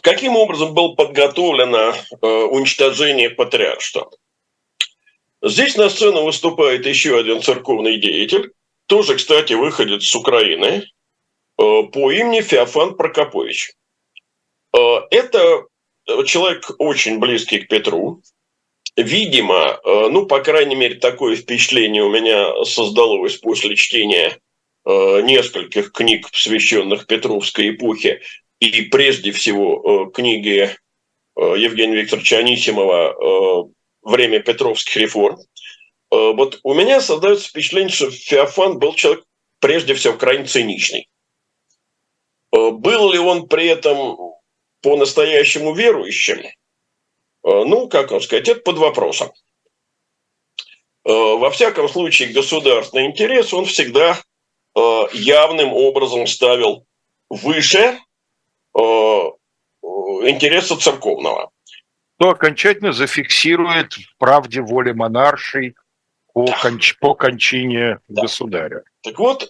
каким 0.01 0.35
образом 0.35 0.73
было 0.75 0.93
подготовлено 0.93 1.93
э, 2.21 2.27
уничтожение 2.27 3.31
патриаршества? 3.31 4.11
Здесь 5.41 5.75
на 5.75 5.89
сцену 5.89 6.25
выступает 6.25 6.85
еще 6.85 7.17
один 7.17 7.41
церковный 7.41 7.99
деятель, 7.99 8.53
тоже, 8.85 9.15
кстати, 9.15 9.53
выходит 9.53 10.03
с 10.03 10.13
Украины, 10.13 10.85
по 11.61 12.11
имени 12.11 12.41
Феофан 12.41 12.95
Прокопович. 12.95 13.73
Э, 14.75 15.01
это 15.11 15.65
человек 16.25 16.71
очень 16.79 17.19
близкий 17.19 17.59
к 17.59 17.67
Петру. 17.67 18.21
Видимо, 18.97 19.79
э, 19.83 20.09
ну, 20.09 20.25
по 20.25 20.39
крайней 20.39 20.75
мере, 20.75 20.95
такое 20.95 21.35
впечатление 21.35 22.03
у 22.03 22.09
меня 22.09 22.65
создалось 22.65 23.37
после 23.37 23.75
чтения 23.75 24.37
нескольких 24.83 25.91
книг, 25.91 26.31
посвященных 26.31 27.05
Петровской 27.05 27.69
эпохе, 27.69 28.21
и 28.59 28.81
прежде 28.81 29.31
всего 29.31 30.07
книги 30.07 30.75
Евгения 31.37 31.97
Викторовича 31.97 32.39
Анисимова 32.39 33.69
«Время 34.01 34.39
Петровских 34.39 34.97
реформ». 34.97 35.37
Вот 36.09 36.61
у 36.63 36.73
меня 36.73 36.99
создается 36.99 37.47
впечатление, 37.47 37.93
что 37.93 38.09
Феофан 38.09 38.79
был 38.79 38.95
человек 38.95 39.23
прежде 39.59 39.93
всего 39.93 40.17
крайне 40.17 40.45
циничный. 40.45 41.07
Э, 42.53 42.71
был 42.71 43.11
ли 43.11 43.19
он 43.19 43.47
при 43.47 43.67
этом 43.67 44.17
по-настоящему 44.81 45.73
верующим? 45.73 46.39
Э, 46.39 46.49
ну, 47.43 47.87
как 47.87 48.11
вам 48.11 48.21
сказать, 48.21 48.49
это 48.49 48.61
под 48.61 48.77
вопросом. 48.77 49.31
Э, 51.05 51.11
во 51.11 51.49
всяком 51.51 51.87
случае, 51.89 52.33
государственный 52.33 53.05
интерес 53.05 53.53
он 53.53 53.65
всегда 53.65 54.19
явным 55.11 55.73
образом 55.73 56.27
ставил 56.27 56.85
выше 57.29 57.99
интереса 59.83 60.77
церковного. 60.77 61.51
То 62.17 62.29
окончательно 62.29 62.93
зафиксирует 62.93 63.91
в 63.91 64.15
правде 64.17 64.61
воли 64.61 64.93
монаршей 64.93 65.75
по, 66.33 66.45
да. 66.45 66.57
конч, 66.61 66.97
по 66.99 67.15
кончине 67.15 67.99
да. 68.07 68.21
государя. 68.21 68.83
Так 69.01 69.19
вот, 69.19 69.49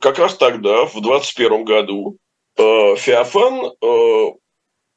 как 0.00 0.18
раз 0.18 0.36
тогда, 0.36 0.86
в 0.86 1.00
21 1.00 1.64
году, 1.64 2.18
э, 2.56 2.96
Феофан, 2.96 3.72
э, 3.80 4.32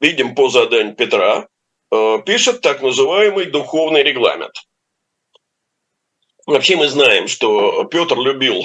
видим 0.00 0.34
по 0.34 0.48
заданию 0.48 0.94
Петра, 0.94 1.48
э, 1.90 2.18
пишет 2.24 2.60
так 2.60 2.82
называемый 2.82 3.46
духовный 3.46 4.02
регламент. 4.02 4.54
Вообще 6.46 6.76
мы 6.76 6.88
знаем, 6.88 7.26
что 7.26 7.84
Петр 7.84 8.18
любил 8.18 8.62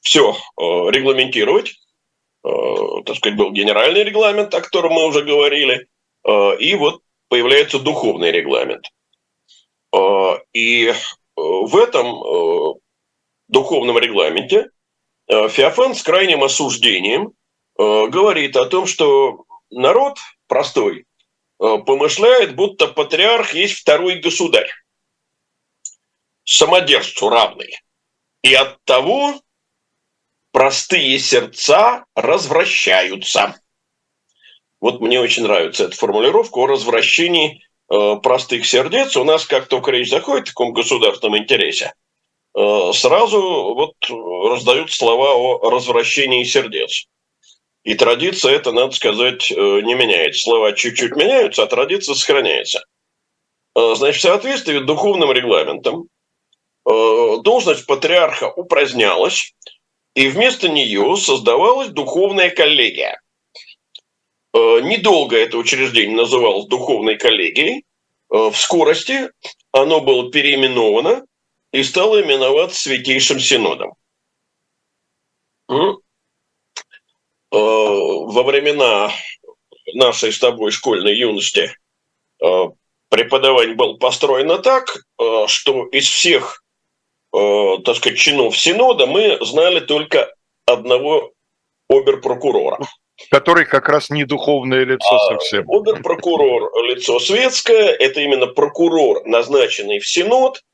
все 0.00 0.34
регламентировать. 0.56 1.74
Так 2.42 3.16
сказать, 3.16 3.36
был 3.36 3.52
генеральный 3.52 4.02
регламент, 4.02 4.54
о 4.54 4.62
котором 4.62 4.92
мы 4.92 5.06
уже 5.06 5.22
говорили. 5.22 5.86
И 6.58 6.74
вот 6.74 7.02
появляется 7.28 7.78
духовный 7.78 8.30
регламент. 8.30 8.86
И 10.54 10.94
в 11.36 11.76
этом 11.76 12.80
духовном 13.48 13.98
регламенте 13.98 14.70
э, 15.28 15.48
Феофан 15.48 15.94
с 15.94 16.02
крайним 16.02 16.42
осуждением 16.42 17.32
э, 17.78 18.06
говорит 18.08 18.56
о 18.56 18.66
том, 18.66 18.86
что 18.86 19.44
народ 19.70 20.18
простой 20.46 21.06
э, 21.60 21.78
помышляет, 21.86 22.54
будто 22.56 22.88
патриарх 22.88 23.54
есть 23.54 23.80
второй 23.80 24.20
государь, 24.20 24.70
самодержцу 26.44 27.28
равный. 27.28 27.78
И 28.42 28.54
от 28.54 28.82
того 28.84 29.40
простые 30.52 31.18
сердца 31.18 32.04
развращаются. 32.14 33.60
Вот 34.80 35.00
мне 35.00 35.18
очень 35.18 35.44
нравится 35.44 35.84
эта 35.84 35.96
формулировка 35.96 36.58
о 36.58 36.66
развращении 36.66 37.64
простых 37.88 38.66
сердец. 38.66 39.16
У 39.16 39.24
нас 39.24 39.46
как 39.46 39.66
только 39.66 39.92
речь 39.92 40.10
заходит 40.10 40.44
о 40.44 40.46
таком 40.48 40.74
государственном 40.74 41.38
интересе, 41.38 41.94
сразу 42.54 43.74
вот 43.74 43.94
раздают 44.08 44.92
слова 44.92 45.34
о 45.34 45.70
развращении 45.70 46.44
сердец. 46.44 47.06
И 47.82 47.94
традиция 47.94 48.52
это, 48.52 48.72
надо 48.72 48.94
сказать, 48.94 49.50
э, 49.50 49.54
не 49.54 49.94
меняется. 49.94 50.42
Слова 50.42 50.72
чуть-чуть 50.72 51.16
меняются, 51.16 51.64
а 51.64 51.66
традиция 51.66 52.14
сохраняется. 52.14 52.84
Э, 53.76 53.94
значит, 53.94 54.20
в 54.20 54.22
соответствии 54.22 54.78
с 54.78 54.86
духовным 54.86 55.32
регламентом 55.32 56.08
должность 56.86 57.86
патриарха 57.86 58.52
упразднялась, 58.52 59.54
и 60.14 60.28
вместо 60.28 60.68
нее 60.68 61.16
создавалась 61.16 61.88
духовная 61.88 62.50
коллегия. 62.50 63.18
Недолго 64.52 65.34
это 65.34 65.56
учреждение 65.56 66.14
называлось 66.14 66.66
духовной 66.66 67.16
коллегией. 67.16 67.84
В 68.28 68.52
скорости 68.52 69.30
оно 69.72 70.02
было 70.02 70.30
переименовано 70.30 71.24
и 71.74 71.82
стал 71.82 72.18
именоваться 72.20 72.80
Святейшим 72.80 73.40
Синодом. 73.40 73.94
Э, 75.68 75.74
во 77.50 78.42
времена 78.44 79.10
нашей 79.92 80.32
с 80.32 80.38
тобой 80.38 80.70
школьной 80.70 81.16
юности 81.16 81.76
э, 82.40 82.64
преподавание 83.08 83.74
было 83.74 83.96
построено 83.96 84.58
так, 84.58 84.98
э, 85.18 85.46
что 85.48 85.86
из 85.86 86.06
всех, 86.08 86.62
так 87.32 87.96
сказать, 87.96 88.18
чинов 88.20 88.56
Синода 88.56 89.06
мы 89.06 89.44
знали 89.44 89.80
только 89.80 90.32
одного 90.66 91.32
оберпрокурора. 91.88 92.78
Который 93.32 93.64
как 93.66 93.88
раз 93.88 94.10
не 94.10 94.24
духовное 94.24 94.84
лицо 94.84 95.16
а 95.16 95.18
совсем. 95.32 95.68
Оберпрокурор– 95.68 96.70
лицо 96.84 97.18
светское, 97.18 97.88
это 97.88 98.20
именно 98.20 98.46
прокурор, 98.46 99.26
назначенный 99.26 99.98
в 99.98 100.08
Синод– 100.08 100.62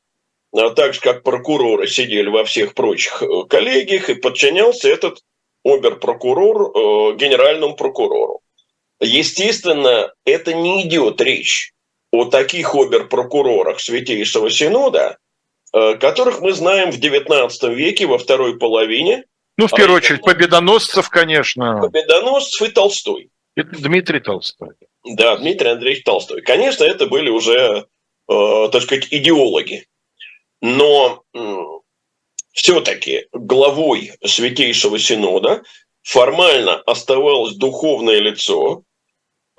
так 0.51 0.93
же, 0.93 0.99
как 0.99 1.23
прокуроры 1.23 1.87
сидели 1.87 2.27
во 2.27 2.43
всех 2.43 2.73
прочих 2.73 3.23
э, 3.23 3.25
коллегиях, 3.49 4.09
и 4.09 4.15
подчинялся 4.15 4.89
этот 4.89 5.19
оберпрокурор 5.63 6.61
э, 6.61 7.15
генеральному 7.17 7.75
прокурору. 7.75 8.41
Естественно, 8.99 10.13
это 10.25 10.53
не 10.53 10.87
идет 10.87 11.21
речь 11.21 11.73
о 12.11 12.25
таких 12.25 12.75
оберпрокурорах 12.75 13.79
Святейшего 13.79 14.49
Синода, 14.49 15.17
э, 15.73 15.95
которых 15.95 16.41
мы 16.41 16.51
знаем 16.51 16.91
в 16.91 16.99
XIX 16.99 17.73
веке, 17.73 18.05
во 18.05 18.17
второй 18.17 18.57
половине. 18.57 19.23
Ну, 19.57 19.67
в 19.67 19.71
первую 19.71 19.95
а 19.95 19.97
очередь, 19.97 20.21
победоносцев, 20.21 21.09
конечно. 21.09 21.79
Победоносцев 21.81 22.67
и 22.67 22.71
Толстой. 22.71 23.29
Это 23.55 23.81
Дмитрий 23.81 24.19
Толстой. 24.19 24.69
Да, 25.03 25.37
Дмитрий 25.37 25.69
Андреевич 25.69 26.03
Толстой. 26.03 26.41
Конечно, 26.41 26.83
это 26.83 27.07
были 27.07 27.29
уже, 27.29 27.85
э, 28.29 28.69
так 28.71 28.81
сказать, 28.81 29.07
идеологи. 29.11 29.85
Но 30.61 31.23
все-таки 32.53 33.27
главой 33.33 34.11
Святейшего 34.23 34.99
Синода 34.99 35.63
формально 36.03 36.75
оставалось 36.81 37.55
духовное 37.55 38.19
лицо. 38.19 38.83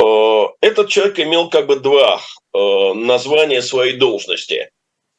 Э, 0.00 0.44
этот 0.60 0.88
человек 0.88 1.18
имел 1.18 1.48
как 1.48 1.66
бы 1.66 1.76
два 1.80 2.20
э, 2.52 2.92
названия 2.94 3.62
своей 3.62 3.96
должности. 3.96 4.70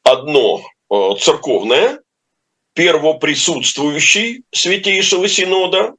Одно 0.02 0.62
э, 0.90 0.94
церковное, 1.20 2.00
первоприсутствующий 2.74 4.44
Святейшего 4.52 5.28
Синода, 5.28 5.94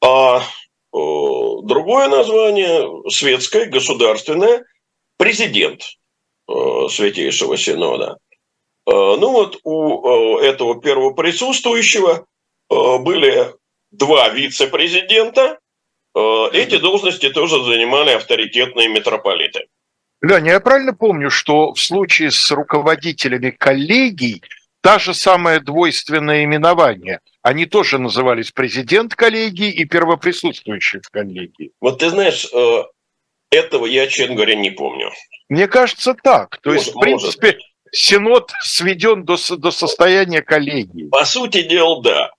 а 0.00 0.42
другое 0.92 2.08
название 2.08 3.10
светское, 3.10 3.66
государственное, 3.66 4.64
президент 5.16 5.82
Святейшего 6.48 7.56
Синода. 7.56 8.16
Ну 8.86 9.32
вот 9.32 9.60
у 9.64 10.38
этого 10.38 10.80
первоприсутствующего 10.80 12.24
были 12.70 13.54
два 13.90 14.30
вице-президента, 14.30 15.58
Э, 16.18 16.48
эти 16.52 16.78
должности 16.78 17.30
тоже 17.30 17.62
занимали 17.64 18.10
авторитетные 18.10 18.88
митрополиты. 18.88 19.66
Леня, 20.20 20.52
я 20.52 20.60
правильно 20.60 20.92
помню, 20.92 21.30
что 21.30 21.72
в 21.72 21.80
случае 21.80 22.32
с 22.32 22.50
руководителями 22.50 23.50
коллегий 23.50 24.42
та 24.80 24.98
же 24.98 25.14
самое 25.14 25.60
двойственное 25.60 26.44
именование. 26.44 27.20
Они 27.42 27.66
тоже 27.66 27.98
назывались 27.98 28.50
президент 28.50 29.14
коллегии 29.14 29.70
и 29.70 29.84
первоприсутствующий 29.84 31.00
в 31.00 31.10
коллегии. 31.10 31.70
Вот 31.80 32.00
ты 32.00 32.10
знаешь, 32.10 32.46
э, 32.52 32.82
этого 33.50 33.86
я, 33.86 34.06
честно 34.06 34.34
говоря, 34.34 34.54
не 34.54 34.70
помню. 34.70 35.10
Мне 35.48 35.68
кажется, 35.68 36.14
так. 36.14 36.58
То 36.60 36.70
может, 36.70 36.84
есть, 36.84 36.96
в 36.96 37.00
принципе, 37.00 37.46
может. 37.46 37.62
Синод 37.92 38.52
сведен 38.62 39.24
до, 39.24 39.36
до 39.56 39.70
состояния 39.70 40.42
коллегии. 40.42 41.08
По 41.08 41.24
сути 41.24 41.62
дела, 41.62 42.02
да. 42.02 42.30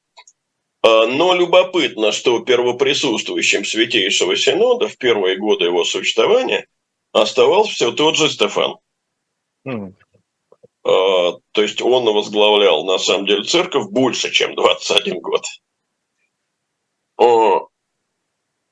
А, 0.82 1.08
но 1.08 1.34
любопытно, 1.34 2.12
что 2.12 2.40
первоприсутствующим 2.40 3.66
Святейшего 3.66 4.36
Синода 4.36 4.88
в 4.88 4.98
первые 4.98 5.38
годы 5.38 5.66
его 5.66 5.84
существования 5.84 6.68
оставался 7.12 7.72
все 7.72 7.92
тот 7.92 8.16
же 8.16 8.30
Стефан. 8.30 8.78
Mm. 9.68 9.94
То 10.84 11.62
есть 11.62 11.82
он 11.82 12.06
возглавлял, 12.06 12.86
на 12.86 12.98
самом 12.98 13.26
деле, 13.26 13.44
церковь 13.44 13.90
больше, 13.90 14.32
чем 14.32 14.56
21 14.56 15.20
год. 15.20 15.46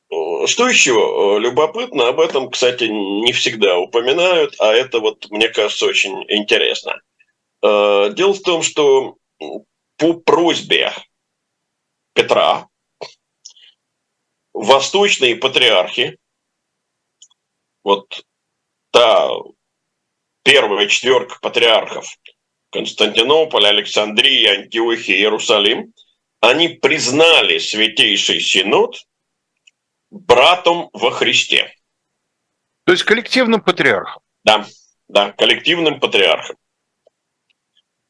Что 0.10 0.70
еще 0.70 1.38
любопытно, 1.39 2.08
об 2.08 2.20
этом, 2.20 2.50
кстати, 2.50 2.86
не 2.86 3.34
всегда 3.34 3.78
упоминают, 3.78 4.56
а 4.60 4.74
это 4.74 5.00
вот, 5.00 5.30
мне 5.30 5.50
кажется, 5.50 5.86
очень 5.86 6.24
интересно. 6.30 7.02
Дело 7.62 8.34
в 8.34 8.41
том, 8.41 8.63
что 8.63 9.17
по 9.98 10.13
просьбе 10.13 10.93
Петра, 12.13 12.67
восточные 14.54 15.36
патриархи, 15.36 16.17
вот 17.84 18.24
та 18.91 19.30
первая 20.43 20.88
четверка 20.88 21.38
патриархов 21.41 22.08
Константинополь, 22.72 23.67
Александрия, 23.67 24.62
Антиохия, 24.62 25.17
Иерусалим, 25.17 25.93
они 26.39 26.70
признали 26.70 27.58
Святейший 27.58 28.39
Синод 28.39 29.04
братом 30.10 30.89
во 30.93 31.12
Христе. 31.12 31.74
То 32.86 32.91
есть 32.91 33.04
коллективным 33.04 33.62
патриархом. 33.62 34.22
Да, 34.43 34.65
да, 35.08 35.32
коллективным 35.32 36.00
патриархом. 36.00 36.58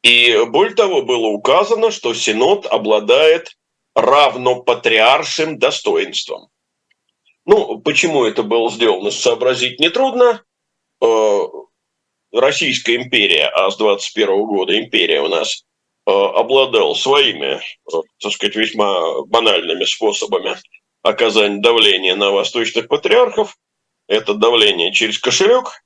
И 0.03 0.45
более 0.47 0.75
того, 0.75 1.01
было 1.01 1.27
указано, 1.27 1.91
что 1.91 2.13
Синод 2.13 2.65
обладает 2.65 3.57
равно 3.95 4.61
патриаршим 4.61 5.57
достоинством. 5.57 6.49
Ну, 7.45 7.79
почему 7.79 8.25
это 8.25 8.43
было 8.43 8.69
сделано, 8.69 9.09
сообразить 9.09 9.79
нетрудно. 9.79 10.43
Э, 11.01 11.39
Российская 12.31 12.97
империя, 12.97 13.47
а 13.47 13.71
с 13.71 13.77
21 13.77 14.45
года 14.45 14.77
империя 14.77 15.21
у 15.21 15.27
нас 15.27 15.63
э, 16.05 16.11
обладал 16.11 16.93
своими, 16.95 17.55
э, 17.55 18.01
так 18.19 18.31
сказать, 18.33 18.55
весьма 18.55 19.23
банальными 19.23 19.85
способами 19.85 20.57
оказания 21.01 21.61
давления 21.61 22.15
на 22.15 22.31
восточных 22.31 22.87
патриархов. 22.87 23.57
Это 24.07 24.33
давление 24.33 24.93
через 24.93 25.19
кошелек. 25.19 25.83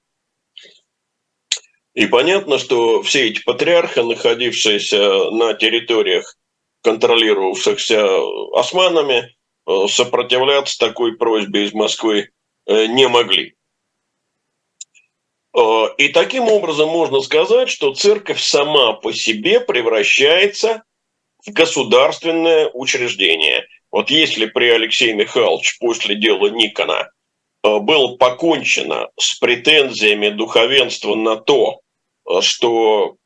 И 1.93 2.05
понятно, 2.07 2.57
что 2.57 3.01
все 3.03 3.27
эти 3.27 3.43
патриархи, 3.43 3.99
находившиеся 3.99 5.31
на 5.31 5.53
территориях 5.53 6.37
контролировавшихся 6.83 8.05
османами, 8.53 9.35
э, 9.67 9.87
сопротивляться 9.87 10.79
такой 10.79 11.17
просьбе 11.17 11.65
из 11.65 11.73
Москвы 11.73 12.29
э, 12.65 12.85
не 12.87 13.07
могли. 13.07 13.55
Э, 15.53 15.87
и 15.97 16.09
таким 16.09 16.43
образом 16.43 16.89
можно 16.89 17.19
сказать, 17.21 17.69
что 17.69 17.93
церковь 17.93 18.41
сама 18.41 18.93
по 18.93 19.11
себе 19.11 19.59
превращается 19.59 20.83
в 21.45 21.51
государственное 21.51 22.69
учреждение. 22.69 23.67
Вот 23.91 24.09
если 24.09 24.45
при 24.45 24.69
Алексее 24.69 25.13
Михайловиче 25.13 25.75
после 25.79 26.15
дела 26.15 26.47
Никона 26.47 27.11
было 27.63 28.15
покончено 28.15 29.09
с 29.19 29.37
претензиями 29.37 30.29
духовенства 30.29 31.15
на 31.15 31.35
то, 31.35 31.81
что 32.39 33.17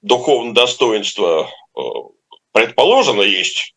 духовное 0.00 0.54
достоинство 0.54 1.50
предположено 2.52 3.22
есть, 3.22 3.74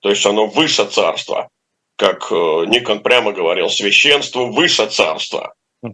то 0.00 0.10
есть 0.10 0.24
оно 0.24 0.46
выше 0.46 0.86
царства, 0.86 1.48
как 1.96 2.30
э, 2.30 2.34
Никон 2.34 3.00
прямо 3.00 3.32
говорил, 3.32 3.68
священство 3.68 4.44
выше 4.44 4.86
царства, 4.88 5.54
э, 5.82 5.90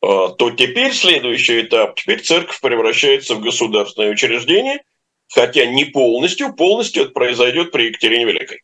то 0.00 0.50
теперь 0.56 0.92
следующий 0.92 1.62
этап, 1.62 1.96
теперь 1.96 2.22
церковь 2.22 2.60
превращается 2.60 3.34
в 3.34 3.40
государственное 3.40 4.10
учреждение, 4.10 4.82
хотя 5.32 5.66
не 5.66 5.84
полностью, 5.84 6.52
полностью 6.54 7.04
это 7.04 7.12
произойдет 7.12 7.72
при 7.72 7.86
Екатерине 7.86 8.26
Великой. 8.26 8.62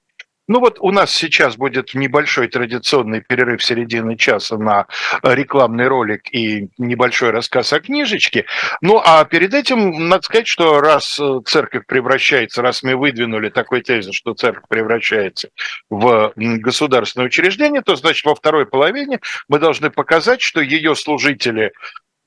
Ну 0.49 0.59
вот 0.59 0.79
у 0.81 0.91
нас 0.91 1.13
сейчас 1.13 1.57
будет 1.57 1.95
небольшой 1.95 2.49
традиционный 2.49 3.21
перерыв 3.21 3.65
середины 3.65 4.17
часа 4.17 4.59
на 4.59 4.87
рекламный 5.23 5.87
ролик 5.87 6.23
и 6.35 6.69
небольшой 6.79 7.31
рассказ 7.31 7.73
о 7.73 7.81
книжечке. 7.81 8.47
Ну 8.81 9.01
а 9.03 9.25
перед 9.25 9.55
этим 9.55 10.09
надо 10.09 10.25
сказать, 10.25 10.49
что 10.49 10.81
раз 10.81 11.19
э, 11.21 11.41
церковь 11.47 11.87
превращается, 11.87 12.61
раз 12.61 12.83
мы 12.83 12.97
выдвинули 12.97 13.51
такой 13.51 13.83
тезис, 13.83 14.15
что 14.15 14.35
церковь 14.35 14.65
превращается 14.69 15.51
в 15.89 16.33
государственное 16.37 17.29
учреждение, 17.29 17.81
то 17.81 17.95
значит 17.95 18.27
во 18.27 18.35
второй 18.35 18.67
половине 18.67 19.21
мы 19.49 19.61
должны 19.61 19.91
показать, 19.91 20.43
что 20.43 20.61
ее 20.61 20.97
служители 20.97 21.73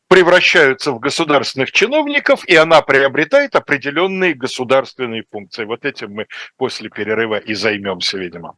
превращаются 0.08 0.92
в 0.92 1.00
государственных 1.00 1.72
чиновников, 1.72 2.48
и 2.48 2.56
она 2.56 2.82
приобретает 2.82 3.56
определенные 3.56 4.34
государственные 4.34 5.24
функции. 5.30 5.66
Вот 5.66 5.86
этим 5.86 6.14
мы 6.14 6.28
после 6.58 6.90
перерыва 6.90 7.38
и 7.38 7.54
займемся, 7.54 8.18
видимо. 8.18 8.58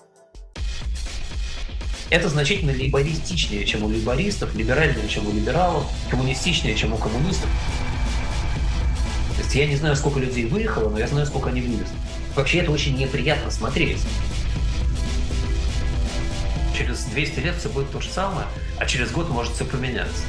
Это 2.11 2.27
значительно 2.27 2.71
либористичнее, 2.71 3.65
чем 3.65 3.83
у 3.83 3.89
либористов, 3.89 4.53
либеральнее, 4.53 5.07
чем 5.07 5.27
у 5.27 5.31
либералов, 5.31 5.85
коммунистичнее, 6.09 6.75
чем 6.75 6.91
у 6.91 6.97
коммунистов. 6.97 7.49
То 9.37 9.41
есть 9.41 9.55
я 9.55 9.65
не 9.65 9.77
знаю, 9.77 9.95
сколько 9.95 10.19
людей 10.19 10.45
выехало, 10.45 10.89
но 10.89 10.99
я 10.99 11.07
знаю, 11.07 11.25
сколько 11.25 11.49
они 11.49 11.61
вывезли. 11.61 11.95
Вообще 12.35 12.59
это 12.59 12.71
очень 12.71 12.97
неприятно 12.97 13.49
смотреть. 13.49 13.99
Через 16.77 17.05
200 17.05 17.39
лет 17.39 17.55
все 17.57 17.69
будет 17.69 17.89
то 17.91 18.01
же 18.01 18.09
самое, 18.09 18.45
а 18.77 18.85
через 18.85 19.11
год 19.11 19.29
может 19.29 19.53
все 19.53 19.63
поменяться. 19.63 20.23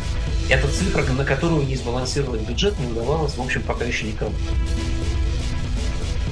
Это 0.49 0.69
цифра, 0.69 1.03
на 1.03 1.25
которую 1.25 1.67
не 1.67 1.75
сбалансировать 1.75 2.43
бюджет 2.43 2.79
не 2.79 2.93
удавалось, 2.93 3.35
в 3.35 3.43
общем, 3.43 3.61
пока 3.63 3.85
еще 3.85 4.05
никому. 4.05 4.35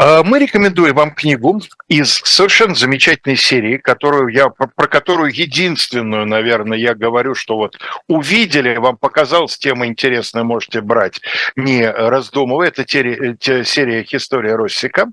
А, 0.00 0.22
мы 0.22 0.38
рекомендуем 0.38 0.94
вам 0.94 1.10
книгу 1.10 1.60
из 1.88 2.20
совершенно 2.24 2.76
замечательной 2.76 3.36
серии, 3.36 3.78
которую 3.78 4.28
я, 4.28 4.48
про 4.48 4.86
которую 4.86 5.34
единственную, 5.34 6.24
наверное, 6.24 6.78
я 6.78 6.94
говорю, 6.94 7.34
что 7.34 7.56
вот 7.56 7.78
увидели, 8.06 8.76
вам 8.76 8.96
показалась 8.96 9.58
тема 9.58 9.86
интересная, 9.86 10.44
можете 10.44 10.82
брать, 10.82 11.20
не 11.56 11.84
раздумывая. 11.84 12.68
Это 12.68 12.86
серия 12.86 14.06
«История 14.08 14.54
Россика». 14.54 15.08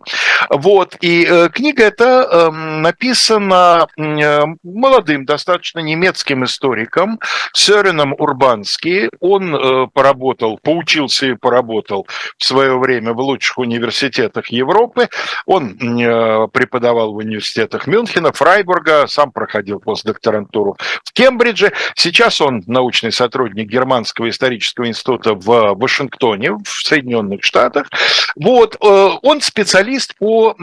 Вот, 0.49 0.95
и 1.01 1.25
э, 1.27 1.49
книга 1.49 1.83
эта 1.83 2.49
эм, 2.51 2.81
написана 2.81 3.87
э, 3.97 4.41
молодым, 4.63 5.25
достаточно 5.25 5.79
немецким 5.79 6.43
историком 6.43 7.19
Сёреном 7.53 8.13
Урбански. 8.13 9.09
Он 9.19 9.55
э, 9.55 9.87
поработал, 9.93 10.59
поучился 10.61 11.27
и 11.27 11.33
поработал 11.33 12.05
в 12.37 12.43
свое 12.43 12.77
время 12.77 13.13
в 13.13 13.19
лучших 13.19 13.57
университетах 13.57 14.47
Европы, 14.49 14.74
Европы. 14.75 15.09
Он 15.45 15.77
э, 15.79 16.47
преподавал 16.51 17.13
в 17.13 17.17
университетах 17.17 17.87
Мюнхена, 17.87 18.31
Фрайбурга, 18.31 19.07
сам 19.07 19.31
проходил 19.31 19.79
постдокторантуру 19.79 20.77
в 21.03 21.13
Кембридже. 21.13 21.73
Сейчас 21.95 22.41
он 22.41 22.63
научный 22.67 23.11
сотрудник 23.11 23.69
Германского 23.69 24.29
исторического 24.29 24.87
института 24.87 25.33
в 25.33 25.75
Вашингтоне, 25.75 26.51
в 26.51 26.67
Соединенных 26.67 27.43
Штатах. 27.43 27.87
Вот, 28.35 28.75
э, 28.75 29.09
он 29.21 29.41
специалист 29.41 30.15
по 30.17 30.55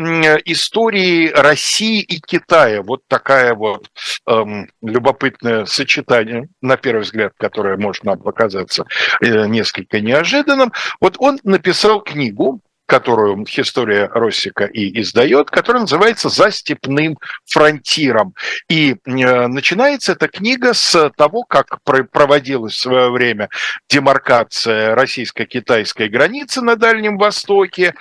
истории 0.44 1.30
России 1.30 2.00
и 2.00 2.20
Китая. 2.20 2.82
Вот 2.82 3.02
такая 3.08 3.54
вот 3.54 3.88
эм, 4.26 4.68
любопытное 4.82 5.64
сочетание, 5.64 6.48
на 6.60 6.76
первый 6.76 7.02
взгляд, 7.02 7.32
которое 7.38 7.76
может 7.76 8.04
нам 8.04 8.18
показаться 8.18 8.84
э, 9.20 9.46
несколько 9.46 10.00
неожиданным. 10.00 10.72
Вот 11.00 11.16
он 11.18 11.38
написал 11.44 12.00
книгу, 12.00 12.60
которую 12.92 13.42
история 13.46 14.04
Россика 14.12 14.66
и 14.66 15.00
издает, 15.00 15.50
которая 15.50 15.80
называется 15.80 16.28
«За 16.28 16.50
степным 16.50 17.16
фронтиром». 17.46 18.34
И 18.68 18.96
э, 19.06 19.46
начинается 19.46 20.12
эта 20.12 20.28
книга 20.28 20.74
с 20.74 21.10
того, 21.16 21.44
как 21.44 21.78
проводилась 21.82 22.74
в 22.74 22.80
свое 22.80 23.10
время 23.10 23.48
демаркация 23.88 24.94
российско-китайской 24.94 26.10
границы 26.10 26.60
на 26.60 26.76
Дальнем 26.76 27.16
Востоке, 27.16 27.94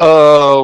э, 0.00 0.62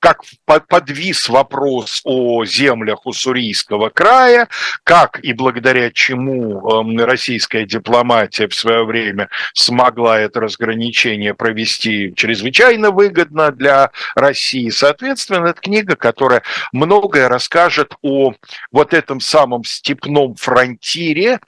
как 0.00 0.22
подвис 0.68 1.28
вопрос 1.28 2.00
о 2.04 2.44
землях 2.44 3.06
Уссурийского 3.06 3.88
края, 3.88 4.48
как 4.84 5.18
и 5.20 5.32
благодаря 5.32 5.90
чему 5.90 6.60
эм, 6.70 6.98
российская 7.04 7.64
дипломатия 7.64 8.48
в 8.48 8.54
свое 8.54 8.84
время 8.84 9.28
смогла 9.54 10.18
это 10.18 10.40
разграничение 10.40 11.34
провести 11.34 12.12
чрезвычайно 12.14 12.90
выгодно 12.90 13.50
для 13.50 13.90
России. 14.14 14.70
Соответственно, 14.70 15.48
это 15.48 15.60
книга, 15.60 15.96
которая 15.96 16.42
многое 16.72 17.28
расскажет 17.28 17.94
о 18.02 18.34
вот 18.70 18.94
этом 18.94 19.20
самом 19.20 19.64
степном 19.64 20.34
фронтире, 20.36 21.40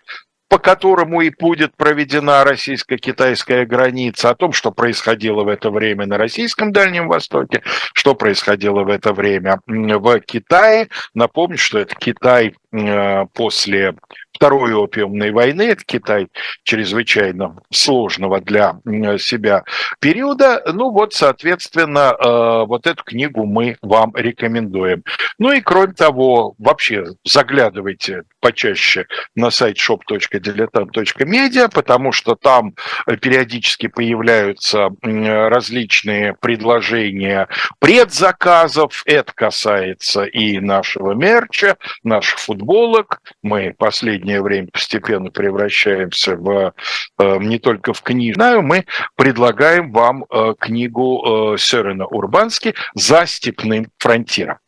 по 0.48 0.58
которому 0.58 1.20
и 1.20 1.30
будет 1.30 1.76
проведена 1.76 2.42
российско-китайская 2.44 3.66
граница, 3.66 4.30
о 4.30 4.34
том, 4.34 4.52
что 4.52 4.72
происходило 4.72 5.44
в 5.44 5.48
это 5.48 5.70
время 5.70 6.06
на 6.06 6.16
российском 6.16 6.72
Дальнем 6.72 7.08
Востоке, 7.08 7.62
что 7.94 8.14
происходило 8.14 8.82
в 8.82 8.88
это 8.88 9.12
время 9.12 9.60
в 9.66 10.20
Китае. 10.20 10.88
Напомню, 11.14 11.58
что 11.58 11.78
это 11.78 11.94
Китай 11.94 12.54
э, 12.72 13.26
после 13.34 13.94
Второй 14.38 14.72
опиумной 14.72 15.32
войны, 15.32 15.62
это 15.62 15.82
Китай 15.84 16.28
чрезвычайно 16.62 17.56
сложного 17.72 18.40
для 18.40 18.76
себя 19.18 19.64
периода. 19.98 20.62
Ну 20.72 20.92
вот, 20.92 21.12
соответственно, 21.12 22.14
э, 22.16 22.64
вот 22.66 22.86
эту 22.86 23.02
книгу 23.02 23.44
мы 23.46 23.76
вам 23.82 24.12
рекомендуем. 24.14 25.02
Ну 25.40 25.50
и 25.50 25.60
кроме 25.60 25.92
того, 25.92 26.54
вообще 26.56 27.06
заглядывайте 27.24 28.22
почаще 28.40 29.06
на 29.34 29.50
сайт 29.50 29.76
shop.diletant.media, 29.76 31.68
потому 31.74 32.12
что 32.12 32.36
там 32.36 32.74
периодически 33.20 33.88
появляются 33.88 34.90
различные 35.02 36.34
предложения 36.40 37.48
предзаказов. 37.80 39.02
Это 39.04 39.32
касается 39.34 40.22
и 40.22 40.60
нашего 40.60 41.14
мерча, 41.14 41.76
наших 42.04 42.38
футболок. 42.38 43.20
Мы 43.42 43.74
последние 43.76 44.27
последнее 44.28 44.42
время 44.42 44.68
постепенно 44.72 45.30
превращаемся 45.30 46.36
в 46.36 46.74
э, 47.18 47.38
не 47.38 47.58
только 47.58 47.92
в 47.92 48.02
книжную, 48.02 48.62
мы 48.62 48.84
предлагаем 49.16 49.90
вам 49.90 50.24
э, 50.24 50.54
книгу 50.58 51.54
э, 51.54 51.58
Сёрена 51.58 52.06
Урбански 52.06 52.74
«За 52.94 53.26
степным 53.26 53.86
фронтиром». 53.98 54.58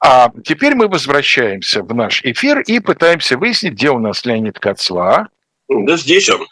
А 0.00 0.30
теперь 0.44 0.74
мы 0.74 0.88
возвращаемся 0.88 1.82
в 1.82 1.92
наш 1.94 2.22
эфир 2.24 2.60
и 2.60 2.78
пытаемся 2.78 3.36
выяснить, 3.36 3.72
где 3.72 3.90
у 3.90 3.98
нас 3.98 4.24
Леонид 4.24 4.58
Кацва. 4.58 5.28
Да 5.68 5.96
здесь 5.96 6.30
он. 6.30 6.46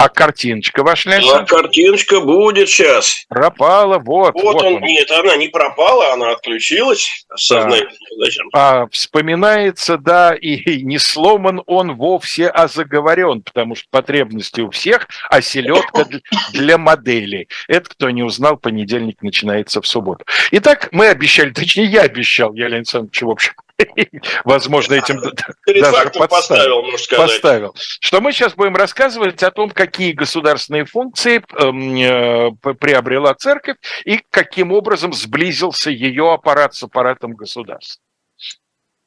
А 0.00 0.08
картиночка 0.08 0.82
ваша? 0.82 1.10
А 1.10 1.44
картиночка 1.44 2.20
будет 2.20 2.70
сейчас. 2.70 3.26
Пропала, 3.28 3.98
вот. 3.98 4.32
Вот, 4.32 4.42
вот 4.42 4.62
он, 4.62 4.76
он. 4.76 4.82
Нет, 4.82 5.10
она 5.10 5.36
не 5.36 5.48
пропала, 5.48 6.14
она 6.14 6.30
отключилась. 6.30 7.26
Сознательно. 7.36 7.90
Да. 7.90 8.24
Зачем? 8.24 8.48
А, 8.54 8.86
вспоминается, 8.90 9.98
да, 9.98 10.34
и 10.34 10.82
не 10.84 10.98
сломан 10.98 11.62
он 11.66 11.96
вовсе, 11.96 12.48
а 12.48 12.66
заговорен, 12.66 13.42
потому 13.42 13.74
что 13.74 13.86
потребности 13.90 14.62
у 14.62 14.70
всех, 14.70 15.06
а 15.28 15.42
селедка 15.42 16.06
для 16.52 16.78
модели. 16.78 17.48
Это, 17.68 17.90
кто 17.90 18.08
не 18.08 18.22
узнал, 18.22 18.56
понедельник 18.56 19.20
начинается 19.20 19.82
в 19.82 19.86
субботу. 19.86 20.24
Итак, 20.52 20.88
мы 20.92 21.08
обещали, 21.08 21.50
точнее, 21.50 21.84
я 21.84 22.02
обещал, 22.02 22.54
я 22.54 22.68
Леонид 22.68 22.86
Александрович, 22.86 23.20
в 23.20 23.30
общем, 23.30 23.52
возможно, 24.44 24.94
этим 24.94 25.20
даже 25.66 26.10
поставил, 26.10 26.84
поставил, 27.16 27.74
что 27.76 28.20
мы 28.20 28.32
сейчас 28.32 28.54
будем 28.54 28.76
рассказывать 28.76 29.42
о 29.42 29.50
том, 29.50 29.70
какие 29.70 30.12
государственные 30.12 30.84
функции 30.84 31.42
эм, 31.58 31.96
э, 31.96 32.74
приобрела 32.74 33.34
церковь 33.34 33.76
и 34.04 34.20
каким 34.30 34.72
образом 34.72 35.12
сблизился 35.12 35.90
ее 35.90 36.32
аппарат 36.32 36.74
с 36.74 36.82
аппаратом 36.82 37.34
государства. 37.34 38.02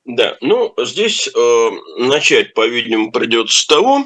Да, 0.05 0.38
ну 0.41 0.73
здесь 0.79 1.27
э, 1.27 1.69
начать, 1.97 2.53
по-видимому, 2.53 3.12
придется 3.12 3.59
с 3.59 3.65
того, 3.65 4.05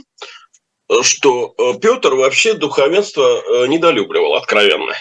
что 1.01 1.53
э, 1.57 1.79
Петр 1.81 2.13
вообще 2.13 2.53
духовенство 2.53 3.65
недолюбливал 3.67 4.35
откровенно. 4.35 4.93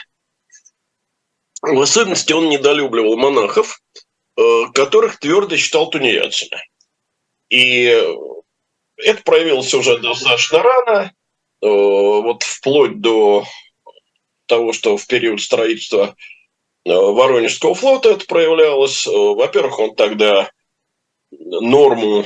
В 1.62 1.80
особенности 1.80 2.32
он 2.32 2.48
недолюбливал 2.48 3.16
монахов, 3.16 3.80
которых 4.74 5.18
твердо 5.18 5.56
считал 5.56 5.88
тунеядцами. 5.88 6.60
И 7.48 8.02
это 8.96 9.22
проявилось 9.22 9.72
уже 9.74 9.98
достаточно 9.98 10.62
рано, 10.62 11.12
э, 11.62 11.66
вот 11.66 12.42
вплоть 12.42 13.00
до 13.00 13.44
того, 14.46 14.72
что 14.72 14.96
в 14.96 15.06
период 15.06 15.40
строительства 15.40 16.16
э, 16.84 16.92
Воронежского 16.92 17.74
флота 17.74 18.10
это 18.10 18.26
проявлялось. 18.26 19.06
Во-первых, 19.06 19.78
он 19.78 19.94
тогда 19.94 20.50
норму 21.30 22.24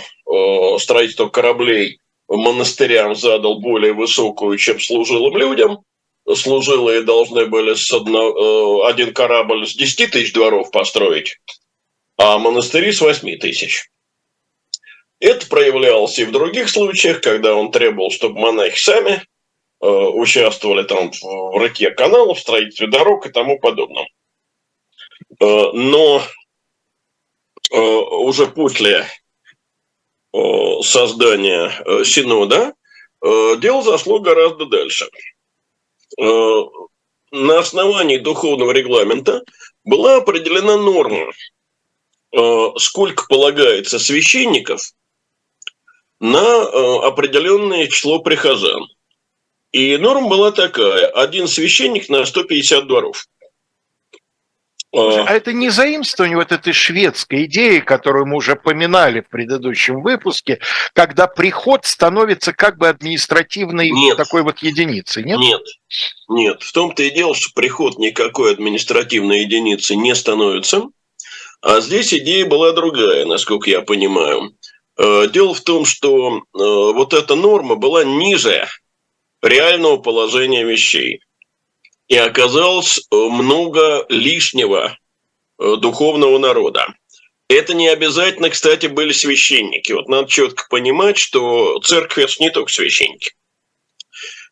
строительства 0.79 1.29
кораблей 1.29 1.99
монастырям 2.29 3.17
задал 3.17 3.59
более 3.59 3.93
высокую, 3.93 4.57
чем 4.59 4.79
служилым 4.79 5.37
людям. 5.37 5.79
Служилые 6.33 7.03
должны 7.03 7.47
были 7.47 7.75
с 7.75 7.91
одно, 7.91 8.85
один 8.85 9.13
корабль 9.13 9.67
с 9.67 9.75
10 9.75 10.13
тысяч 10.13 10.33
дворов 10.33 10.71
построить, 10.71 11.39
а 12.23 12.39
монастыри 12.39 12.93
с 12.93 13.01
8 13.01 13.39
тысяч. 13.39 13.91
Это 15.21 15.47
проявлялось 15.47 16.19
и 16.19 16.27
в 16.27 16.33
других 16.33 16.69
случаях, 16.69 17.23
когда 17.23 17.55
он 17.55 17.73
требовал, 17.73 18.11
чтобы 18.11 18.39
монахи 18.39 18.79
сами 18.79 19.23
участвовали 19.81 20.83
там 20.83 21.11
в 21.13 21.59
рыке 21.59 21.91
каналов, 21.91 22.37
в 22.37 22.43
строительстве 22.43 22.89
дорог 22.89 23.25
и 23.25 23.31
тому 23.31 23.59
подобном. 23.59 24.07
Но 25.41 26.23
уже 27.71 28.47
после 28.49 29.07
создания 30.83 31.71
Синода 32.05 32.75
дело 33.23 33.83
зашло 33.83 34.19
гораздо 34.19 34.67
дальше. 34.67 35.09
На 36.19 37.59
основании 37.59 38.19
духовного 38.19 38.73
регламента 38.73 39.43
была 39.85 40.17
определена 40.17 40.77
норма, 40.77 41.33
сколько 42.79 43.27
полагается 43.29 43.99
священников 43.99 44.81
на 46.21 47.07
определенное 47.07 47.87
число 47.89 48.21
прихожан. 48.21 48.87
И 49.73 49.97
норма 49.97 50.29
была 50.29 50.53
такая, 50.53 51.07
один 51.07 51.49
священник 51.49 52.09
на 52.09 52.25
150 52.25 52.87
дворов– 52.87 53.27
а, 54.93 55.25
а 55.25 55.33
это 55.35 55.53
не 55.53 55.71
заимствование 55.71 56.37
вот 56.37 56.51
этой 56.51 56.73
шведской 56.73 57.45
идеи, 57.45 57.79
которую 57.79 58.27
мы 58.27 58.37
уже 58.37 58.57
поминали 58.57 59.21
в 59.21 59.29
предыдущем 59.29 60.03
выпуске, 60.03 60.59
когда 60.95 61.29
приход 61.29 61.85
становится 61.85 62.53
как 62.53 62.77
бы 62.77 62.89
административной 62.89 63.91
нет. 63.91 64.17
такой 64.17 64.43
вот 64.43 64.59
единицей, 64.59 65.23
нет? 65.23 65.39
Нет, 65.39 65.63
нет. 66.29 66.63
В 66.63 66.73
том-то 66.73 67.05
и 67.05 67.11
дело, 67.11 67.37
что 67.37 67.51
приход 67.55 67.99
никакой 67.99 68.53
административной 68.53 69.43
единицы 69.43 69.95
не 69.95 70.15
становится. 70.15 70.89
А 71.63 71.81
здесь 71.81 72.15
идея 72.15 72.47
была 72.47 72.73
другая, 72.73 73.27
насколько 73.27 73.69
я 73.69 73.83
понимаю. 73.83 74.57
Э, 74.97 75.27
дело 75.29 75.55
в 75.55 75.61
том, 75.61 75.85
что 75.85 76.39
э, 76.39 76.41
вот 76.53 77.13
эта 77.13 77.35
норма 77.35 77.77
была 77.77 78.05
ниже 78.05 78.67
реального 79.43 79.99
положения 79.99 80.65
вещей 80.65 81.21
и 82.09 82.17
оказалось 82.17 82.99
э, 82.99 83.15
много 83.15 84.07
лишнего 84.09 84.97
духовного 85.59 86.39
народа. 86.39 86.87
Это 87.49 87.75
не 87.75 87.89
обязательно, 87.89 88.49
кстати, 88.49 88.87
были 88.87 89.13
священники. 89.13 89.93
Вот 89.93 90.09
надо 90.09 90.27
четко 90.27 90.67
понимать, 90.71 91.19
что 91.19 91.79
церковь– 91.81 92.25
это 92.33 92.43
не 92.43 92.51
только 92.51 92.73
священники. 92.73 93.33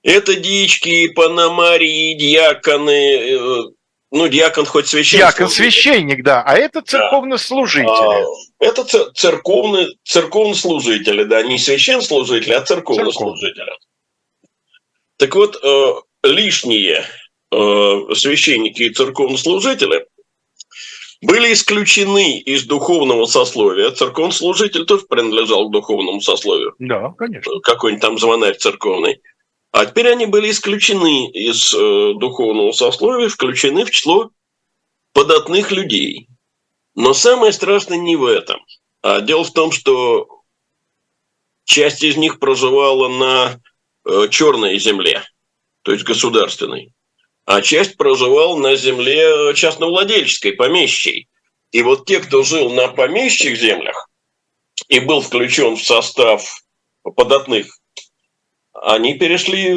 Это 0.02 0.34
дички, 0.34 1.08
панамарии, 1.08 2.12
дьяконы, 2.12 3.70
ну, 4.10 4.28
диакон 4.28 4.64
хоть 4.66 4.88
священник. 4.88 5.22
Диакон 5.22 5.48
священник, 5.48 6.22
да, 6.22 6.42
а 6.42 6.56
это 6.56 6.82
церковнослужители. 6.82 7.86
Да. 7.86 8.24
Это 8.58 9.12
церковные, 9.12 9.88
церковнослужители, 10.04 11.24
да, 11.24 11.42
не 11.42 11.58
священнослужители, 11.58 12.52
а 12.52 12.62
церковнослужители. 12.62 13.72
Так 15.16 15.34
вот, 15.34 15.62
лишние 16.22 17.04
Э, 17.50 18.14
священники 18.14 18.82
и 18.82 18.90
церковнослужители 18.90 20.06
были 21.22 21.52
исключены 21.52 22.38
из 22.38 22.64
духовного 22.64 23.24
сословия. 23.24 23.90
Церковнослужитель 23.90 24.84
тоже 24.84 25.06
принадлежал 25.08 25.68
к 25.68 25.72
духовному 25.72 26.20
сословию. 26.20 26.74
Да, 26.78 27.14
конечно. 27.16 27.58
Какой-нибудь 27.60 28.02
там 28.02 28.18
звонарь 28.18 28.56
церковный. 28.56 29.22
А 29.78 29.86
теперь 29.86 30.08
они 30.08 30.26
были 30.26 30.50
исключены 30.50 31.30
из 31.30 31.72
э, 31.72 32.14
духовного 32.16 32.72
сословия, 32.72 33.28
включены 33.28 33.84
в 33.84 33.92
число 33.92 34.32
податных 35.12 35.70
людей. 35.70 36.26
Но 36.96 37.14
самое 37.14 37.52
страшное 37.52 37.96
не 37.96 38.16
в 38.16 38.24
этом. 38.24 38.58
А 39.02 39.20
дело 39.20 39.44
в 39.44 39.52
том, 39.52 39.70
что 39.70 40.42
часть 41.62 42.02
из 42.02 42.16
них 42.16 42.40
проживала 42.40 43.06
на 43.06 43.60
э, 44.04 44.28
черной 44.30 44.80
земле, 44.80 45.22
то 45.82 45.92
есть 45.92 46.02
государственной 46.02 46.92
а 47.44 47.62
часть 47.62 47.96
проживал 47.96 48.58
на 48.58 48.74
земле 48.74 49.54
частновладельческой, 49.54 50.54
помещей. 50.54 51.28
И 51.70 51.82
вот 51.84 52.04
те, 52.04 52.18
кто 52.18 52.42
жил 52.42 52.70
на 52.70 52.88
помещих 52.88 53.56
землях 53.56 54.10
и 54.88 54.98
был 54.98 55.20
включен 55.20 55.76
в 55.76 55.84
состав 55.84 56.64
податных, 57.14 57.77
они 58.82 59.14
перешли 59.14 59.74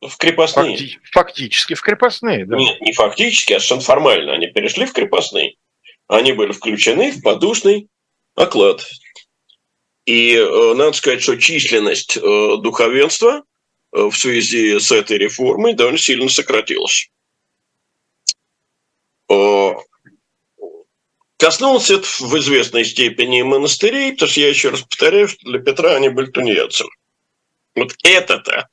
в 0.00 0.16
крепостные. 0.18 0.76
Факти- 0.76 0.98
фактически 1.12 1.74
в 1.74 1.82
крепостные, 1.82 2.46
да? 2.46 2.56
Нет, 2.56 2.80
не 2.80 2.92
фактически, 2.92 3.52
а 3.52 3.60
совершенно 3.60 3.80
формально. 3.80 4.32
Они 4.34 4.46
перешли 4.46 4.86
в 4.86 4.92
крепостные. 4.92 5.54
Они 6.06 6.32
были 6.32 6.52
включены 6.52 7.12
в 7.12 7.22
подушный 7.22 7.88
оклад. 8.34 8.86
И 10.06 10.34
э, 10.34 10.74
надо 10.74 10.92
сказать, 10.92 11.22
что 11.22 11.36
численность 11.36 12.16
э, 12.16 12.20
духовенства 12.20 13.42
Э, 13.92 14.08
в 14.10 14.16
связи 14.16 14.78
с 14.78 14.92
этой 14.92 15.18
реформой 15.18 15.74
довольно 15.74 15.98
сильно 15.98 16.28
сократилось. 16.28 17.10
Э, 19.30 19.70
коснулся 21.38 21.94
это 21.94 22.06
в 22.06 22.38
известной 22.38 22.84
степени 22.84 23.42
монастырей, 23.42 24.12
потому 24.12 24.30
что 24.30 24.40
я 24.40 24.48
еще 24.48 24.70
раз 24.70 24.82
повторяю, 24.82 25.28
что 25.28 25.38
для 25.50 25.60
Петра 25.60 25.96
они 25.96 26.08
были 26.10 26.30
тунеядцами. 26.30 26.90
Вот 27.78 27.94
это-то 28.02 28.68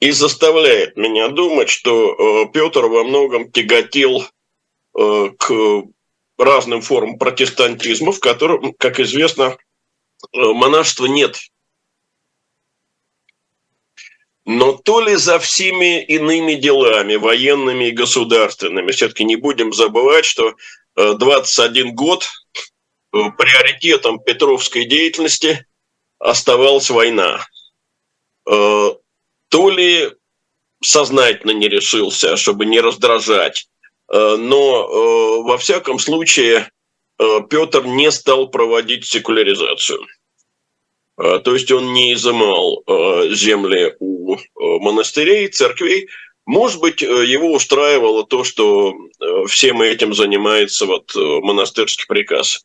и 0.00 0.10
заставляет 0.10 0.96
меня 0.96 1.28
думать, 1.28 1.68
что 1.68 2.44
э, 2.44 2.52
Петр 2.52 2.86
во 2.86 3.04
многом 3.04 3.50
тяготил 3.50 4.26
к 4.92 5.84
разным 6.36 6.82
формам 6.82 7.16
протестантизма, 7.16 8.10
в 8.10 8.18
котором, 8.18 8.72
как 8.72 8.98
известно, 8.98 9.56
монашества 10.32 11.06
нет 11.06 11.38
но 14.44 14.72
то 14.72 15.00
ли 15.00 15.14
за 15.14 15.38
всеми 15.38 16.02
иными 16.02 16.54
делами, 16.54 17.14
военными 17.14 17.84
и 17.84 17.92
государственными, 17.92 18.90
все-таки 18.90 19.24
не 19.24 19.36
будем 19.36 19.72
забывать, 19.72 20.24
что 20.24 20.54
21 20.96 21.86
э, 21.86 21.90
год 21.92 22.28
э, 23.12 23.18
приоритетом 23.38 24.18
Петровской 24.18 24.86
деятельности 24.86 25.66
оставалась 26.18 26.90
война. 26.90 27.46
Э, 28.50 28.90
то 29.48 29.70
ли 29.70 30.10
сознательно 30.82 31.52
не 31.52 31.68
решился, 31.68 32.36
чтобы 32.36 32.66
не 32.66 32.80
раздражать, 32.80 33.68
но 34.08 35.42
во 35.42 35.58
всяком 35.58 35.98
случае 35.98 36.70
Петр 37.50 37.84
не 37.84 38.10
стал 38.10 38.48
проводить 38.48 39.04
секуляризацию. 39.04 40.00
А, 41.20 41.38
то 41.38 41.54
есть 41.54 41.70
он 41.70 41.92
не 41.92 42.14
изымал 42.14 42.82
а, 42.86 43.28
земли 43.28 43.94
у 44.00 44.36
а, 44.36 44.38
монастырей, 44.56 45.48
церквей. 45.48 46.08
Может 46.46 46.80
быть, 46.80 47.02
его 47.02 47.52
устраивало 47.52 48.24
то, 48.24 48.42
что 48.42 48.94
всем 49.46 49.82
этим 49.82 50.14
занимается 50.14 50.86
вот 50.86 51.14
монастырский 51.14 52.06
приказ. 52.08 52.64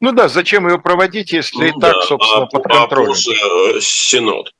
Ну 0.00 0.10
да, 0.10 0.28
зачем 0.28 0.66
его 0.66 0.78
проводить, 0.80 1.32
если 1.32 1.56
ну, 1.56 1.78
и 1.78 1.80
так, 1.80 2.02
собственно, 2.02 2.44
а, 2.44 2.46
под 2.46 2.64
контролем? 2.64 3.12
А 3.12 3.80
синод. 3.80 4.52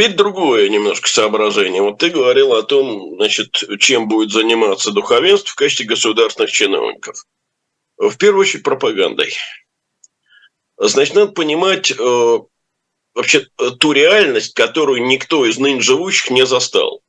Теперь 0.00 0.14
другое 0.14 0.68
немножко 0.68 1.08
соображение. 1.08 1.82
Вот 1.82 1.98
ты 1.98 2.10
говорил 2.10 2.54
о 2.54 2.62
том, 2.62 3.16
значит, 3.16 3.52
чем 3.78 4.08
будет 4.08 4.30
заниматься 4.30 4.92
духовенство 4.92 5.50
в 5.50 5.56
качестве 5.56 5.86
государственных 5.86 6.52
чиновников. 6.52 7.26
В 7.98 8.16
первую 8.16 8.42
очередь 8.42 8.62
пропагандой. 8.62 9.34
Значит, 10.78 11.14
надо 11.14 11.32
понимать 11.32 11.90
э, 11.90 12.38
вообще 13.14 13.46
э, 13.58 13.70
ту 13.78 13.92
реальность, 13.92 14.54
которую 14.54 15.04
никто 15.04 15.44
из 15.44 15.58
ныне 15.58 15.82
живущих 15.82 16.30
не 16.30 16.46
застал. 16.46 17.02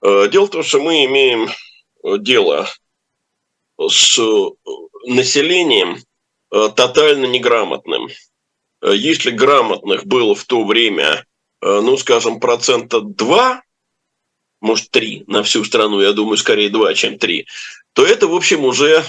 Э, 0.00 0.28
дело 0.30 0.46
в 0.46 0.50
том, 0.50 0.62
что 0.62 0.80
мы 0.80 1.04
имеем 1.06 1.48
э, 2.04 2.18
дело 2.18 2.68
с 3.80 4.18
э, 4.18 4.50
населением 5.06 5.96
э, 6.52 6.68
тотально 6.76 7.26
неграмотным. 7.26 8.08
Если 8.84 9.30
грамотных 9.30 10.06
было 10.06 10.34
в 10.36 10.44
то 10.44 10.64
время, 10.64 11.26
ну, 11.62 11.96
скажем, 11.96 12.40
процента 12.40 13.00
2, 13.00 13.62
может, 14.60 14.90
3 14.90 15.24
на 15.26 15.42
всю 15.42 15.64
страну, 15.64 16.00
я 16.00 16.12
думаю, 16.12 16.36
скорее 16.36 16.70
2, 16.70 16.94
чем 16.94 17.18
3, 17.18 17.46
то 17.92 18.04
это, 18.04 18.26
в 18.26 18.34
общем, 18.34 18.64
уже 18.64 19.04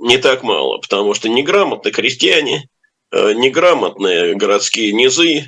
не 0.00 0.18
так 0.18 0.42
мало, 0.42 0.78
потому 0.78 1.14
что 1.14 1.28
неграмотные 1.28 1.92
крестьяне, 1.92 2.68
э, 3.10 3.32
неграмотные 3.32 4.34
городские 4.34 4.92
низы, 4.92 5.44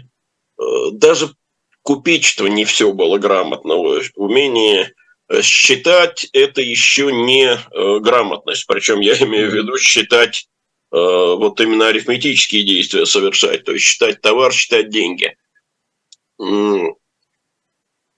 э, 0.59 0.63
даже 0.93 1.35
купечество 1.83 2.47
не 2.47 2.65
все 2.65 2.93
было 2.93 3.19
грамотного. 3.19 4.01
Умение 4.17 4.93
э, 5.29 5.43
считать– 5.43 6.27
это 6.33 6.61
еще 6.61 7.13
не 7.13 7.59
грамотность. 8.01 8.67
Причем 8.67 9.01
я 9.01 9.15
имею 9.15 9.51
в 9.51 9.55
виду 9.55 9.79
считать 9.79 10.47
вот 10.91 11.61
именно 11.61 11.89
арифметические 11.89 12.65
действия 12.65 13.07
совершать, 13.07 13.65
то 13.65 13.73
есть 13.73 13.85
считать 13.85 14.21
товар, 14.21 14.53
считать 14.53 14.91
деньги. 14.91 15.37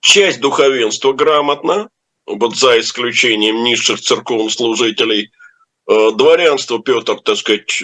Часть 0.01 0.41
духовенства 0.41 1.13
грамотна, 1.13 1.91
вот 2.27 2.57
за 2.57 2.81
исключением 2.81 3.63
низших 3.65 4.01
церковнослужителей– 4.01 5.31
Э, 5.89 6.11
дворянство 6.13 6.81
Петр, 6.81 7.21
так 7.21 7.37
сказать, 7.37 7.83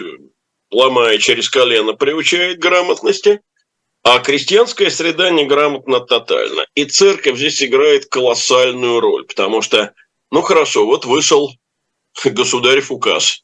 ломая 0.70 1.18
через 1.18 1.50
колено, 1.50 1.94
приучает 1.94 2.58
грамотности, 2.58 3.40
А 4.04 4.20
крестьянская 4.20 4.90
среда 4.90 5.30
неграмотна 5.30 6.00
тотально. 6.00 6.66
И 6.74 6.84
церковь 6.84 7.36
здесь 7.36 7.62
играет 7.62 8.06
колоссальную 8.06 9.00
роль, 9.00 9.26
потому 9.26 9.60
что, 9.60 9.92
ну 10.30 10.40
хорошо, 10.42 10.86
вот 10.86 11.04
вышел 11.04 11.50
государев 12.24 12.92
указ. 12.92 13.42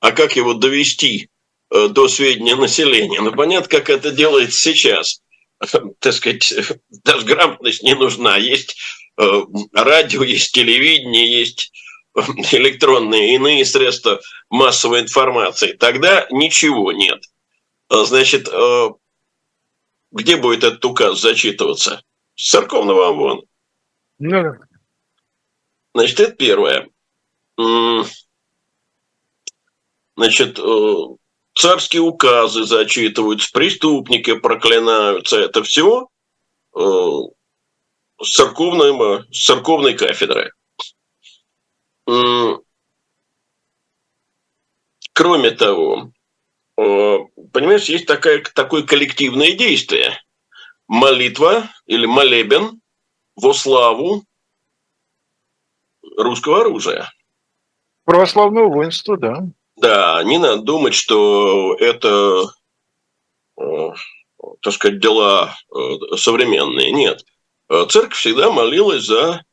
А 0.00 0.12
как 0.12 0.36
его 0.36 0.54
довести 0.54 1.28
э, 1.70 1.88
до 1.88 2.08
сведения 2.08 2.56
населения? 2.56 3.20
Ну, 3.20 3.32
понятно, 3.32 3.68
как 3.68 3.90
это 3.90 4.10
делается 4.10 4.58
сейчас. 4.58 5.20
Так 6.00 6.12
сказать, 6.12 6.52
даже 7.04 7.24
грамотность 7.24 7.82
не 7.82 7.94
нужна. 7.94 8.36
Есть 8.36 8.76
э, 9.18 9.40
радио, 9.72 10.22
есть 10.22 10.52
телевидение, 10.52 11.40
есть 11.40 11.72
э, 12.16 12.20
электронные 12.52 13.34
иные 13.34 13.64
средства 13.64 14.20
массовой 14.50 15.00
информации. 15.00 15.72
Тогда 15.72 16.26
ничего 16.30 16.92
нет. 16.92 17.22
Значит, 17.90 18.48
где 20.10 20.36
будет 20.36 20.64
этот 20.64 20.84
указ 20.84 21.20
зачитываться? 21.20 22.02
С 22.34 22.50
церковного 22.50 23.08
ОМОНа. 23.10 23.42
Ну, 24.18 24.54
Значит, 25.94 26.20
это 26.20 26.32
первое. 26.32 26.88
Значит, 30.16 30.58
э, 30.58 30.94
царские 31.54 32.02
указы 32.02 32.64
зачитываются, 32.64 33.50
преступники 33.52 34.34
проклинаются. 34.34 35.38
Это 35.40 35.62
все 35.62 36.08
э, 36.76 36.80
с, 38.22 38.34
церковной, 38.34 39.24
с 39.32 39.44
церковной 39.44 39.94
кафедры. 39.94 40.52
Кроме 45.14 45.52
того, 45.52 46.10
э, 46.76 47.18
понимаешь, 47.52 47.84
есть 47.84 48.06
такая, 48.06 48.42
такое 48.54 48.82
коллективное 48.82 49.52
действие. 49.52 50.20
Молитва 50.86 51.70
или 51.86 52.04
молебен 52.04 52.80
во 53.36 53.54
славу 53.54 54.24
русского 56.16 56.60
оружия. 56.60 57.10
Православного 58.04 58.68
воинства, 58.68 59.16
да. 59.16 59.46
Да, 59.76 60.22
не 60.22 60.38
надо 60.38 60.62
думать, 60.62 60.94
что 60.94 61.74
это, 61.74 62.44
э, 63.58 63.90
так 64.62 64.72
сказать, 64.72 65.00
дела 65.00 65.56
э, 65.74 66.16
современные. 66.16 66.92
Нет. 66.92 67.24
Э, 67.68 67.86
церковь 67.88 68.18
всегда 68.18 68.50
молилась 68.52 69.04
за 69.04 69.44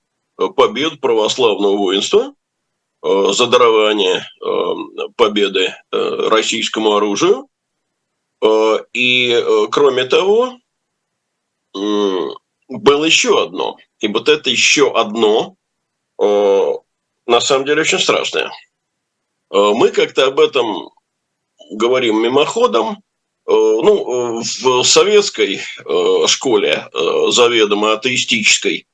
победу 0.55 0.97
православного 0.97 1.77
воинства, 1.77 2.33
за 3.03 3.47
дарование 3.47 4.25
победы 5.15 5.75
российскому 5.91 6.95
оружию. 6.95 7.47
И, 8.93 9.67
кроме 9.71 10.05
того, 10.05 10.57
было 11.73 13.05
еще 13.05 13.43
одно. 13.43 13.77
И 13.99 14.07
вот 14.07 14.29
это 14.29 14.49
еще 14.49 14.91
одно 14.91 15.55
на 16.17 17.41
самом 17.41 17.65
деле 17.65 17.81
очень 17.81 17.99
страшное. 17.99 18.51
Э, 19.51 19.71
мы 19.73 19.89
как-то 19.89 20.27
об 20.27 20.39
этом 20.39 20.89
говорим 21.71 22.21
мимоходом. 22.21 23.03
Э, 23.47 23.51
ну, 23.51 24.41
в 24.41 24.83
советской 24.83 25.59
э, 25.59 26.27
школе, 26.27 26.87
заведомо 27.29 27.93
атеистической, 27.93 28.87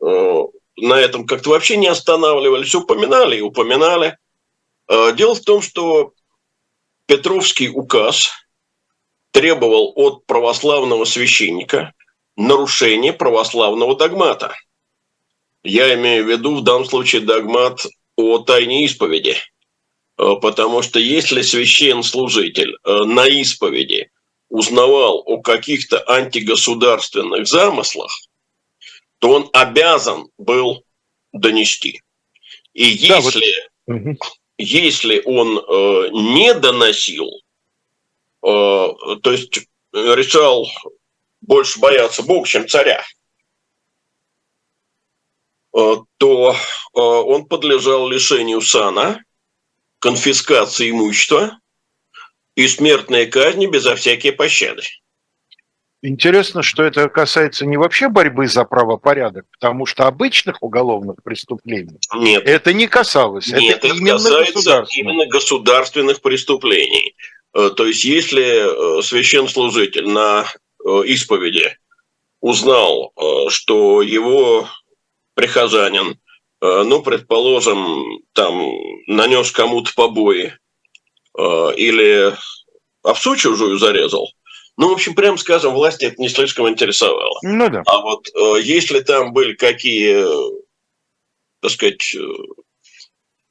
на 0.00 0.94
этом 0.94 1.26
как-то 1.26 1.50
вообще 1.50 1.76
не 1.76 1.88
останавливались, 1.88 2.74
упоминали 2.74 3.36
и 3.36 3.42
упоминали. 3.42 4.16
Дело 4.88 5.34
в 5.34 5.40
том, 5.40 5.60
что 5.60 6.14
Петровский 7.04 7.68
указ 7.68 8.30
требовал 9.30 9.92
от 9.94 10.24
православного 10.24 11.04
священника 11.04 11.92
нарушения 12.34 13.12
православного 13.12 13.94
догмата– 13.94 14.54
я 15.62 15.94
имею 15.94 16.24
в 16.24 16.28
виду 16.28 16.56
в 16.56 16.62
данном 16.62 16.86
случае 16.86 17.22
догмат 17.22 17.86
о 18.16 18.38
тайне 18.38 18.84
исповеди. 18.84 19.36
Э, 20.20 20.36
потому 20.40 20.82
что 20.82 20.98
если 20.98 21.42
священнослужитель 21.42 22.76
э, 22.84 23.04
на 23.04 23.26
исповеди 23.26 24.10
узнавал 24.50 25.22
о 25.24 25.40
каких-то 25.40 26.04
антигосударственных 26.06 27.46
замыслах, 27.46 28.12
то 29.18 29.30
он 29.30 29.50
обязан 29.52 30.28
был 30.36 30.84
донести. 31.32 32.02
И 32.74 32.84
если, 32.84 33.54
да, 33.86 33.94
вот. 33.94 34.16
если 34.58 35.22
он 35.24 35.58
э, 35.58 36.08
не 36.12 36.52
доносил, 36.54 37.28
э, 38.42 38.42
то 38.42 39.32
есть 39.32 39.60
решал 39.92 40.68
больше 41.40 41.80
бояться 41.80 42.22
Бога, 42.22 42.46
чем 42.46 42.68
царя, 42.68 43.02
Э, 45.72 45.96
то 46.18 46.52
э, 46.52 46.54
он 46.98 47.46
подлежал 47.46 48.08
лишению 48.08 48.60
сана, 48.60 49.22
конфискации 50.00 50.90
имущества 50.90 51.58
и 52.56 52.66
смертной 52.66 53.26
казни 53.26 53.66
безо 53.66 53.94
всякой 53.94 54.32
пощады. 54.32 54.82
Интересно, 56.02 56.62
что 56.62 56.82
это 56.82 57.10
касается 57.10 57.66
не 57.66 57.76
вообще 57.76 58.08
борьбы 58.08 58.48
за 58.48 58.64
правопорядок, 58.64 59.44
потому 59.52 59.84
что 59.84 60.06
обычных 60.06 60.62
уголовных 60.62 61.22
преступлений 61.22 61.98
Нет. 62.14 62.42
это 62.46 62.72
не 62.72 62.88
касалось. 62.88 63.48
Нет, 63.48 63.76
это, 63.76 63.88
это 63.88 63.96
именно 63.96 64.16
касается 64.16 64.86
именно 64.92 65.26
государственных 65.26 66.22
преступлений. 66.22 67.14
Э, 67.54 67.70
то 67.76 67.86
есть, 67.86 68.04
если 68.04 69.02
священнослужитель 69.02 70.08
на 70.08 70.46
исповеди 71.04 71.76
узнал, 72.40 73.12
что 73.50 74.00
его 74.00 74.66
прихожанин, 75.34 76.12
э, 76.12 76.14
ну, 76.60 77.02
предположим, 77.02 78.20
там, 78.32 78.70
нанес 79.06 79.50
кому-то 79.50 79.92
побои 79.94 80.52
э, 81.38 81.74
или 81.76 82.34
овцу 83.02 83.36
чужую 83.36 83.78
зарезал, 83.78 84.30
ну, 84.76 84.90
в 84.90 84.92
общем, 84.92 85.14
прям 85.14 85.38
скажем, 85.38 85.74
власти 85.74 86.06
это 86.06 86.20
не 86.20 86.28
слишком 86.28 86.68
интересовало. 86.68 87.38
Ну 87.42 87.68
да. 87.68 87.82
А 87.86 88.00
вот 88.00 88.28
э, 88.28 88.60
если 88.62 89.00
там 89.00 89.32
были 89.32 89.54
какие, 89.54 90.24
так 91.60 91.70
сказать, 91.70 92.14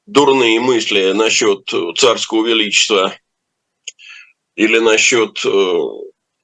дурные 0.06 0.60
мысли 0.60 1.12
насчет 1.12 1.70
царского 1.96 2.46
величества 2.46 3.14
или 4.56 4.78
насчет 4.78 5.40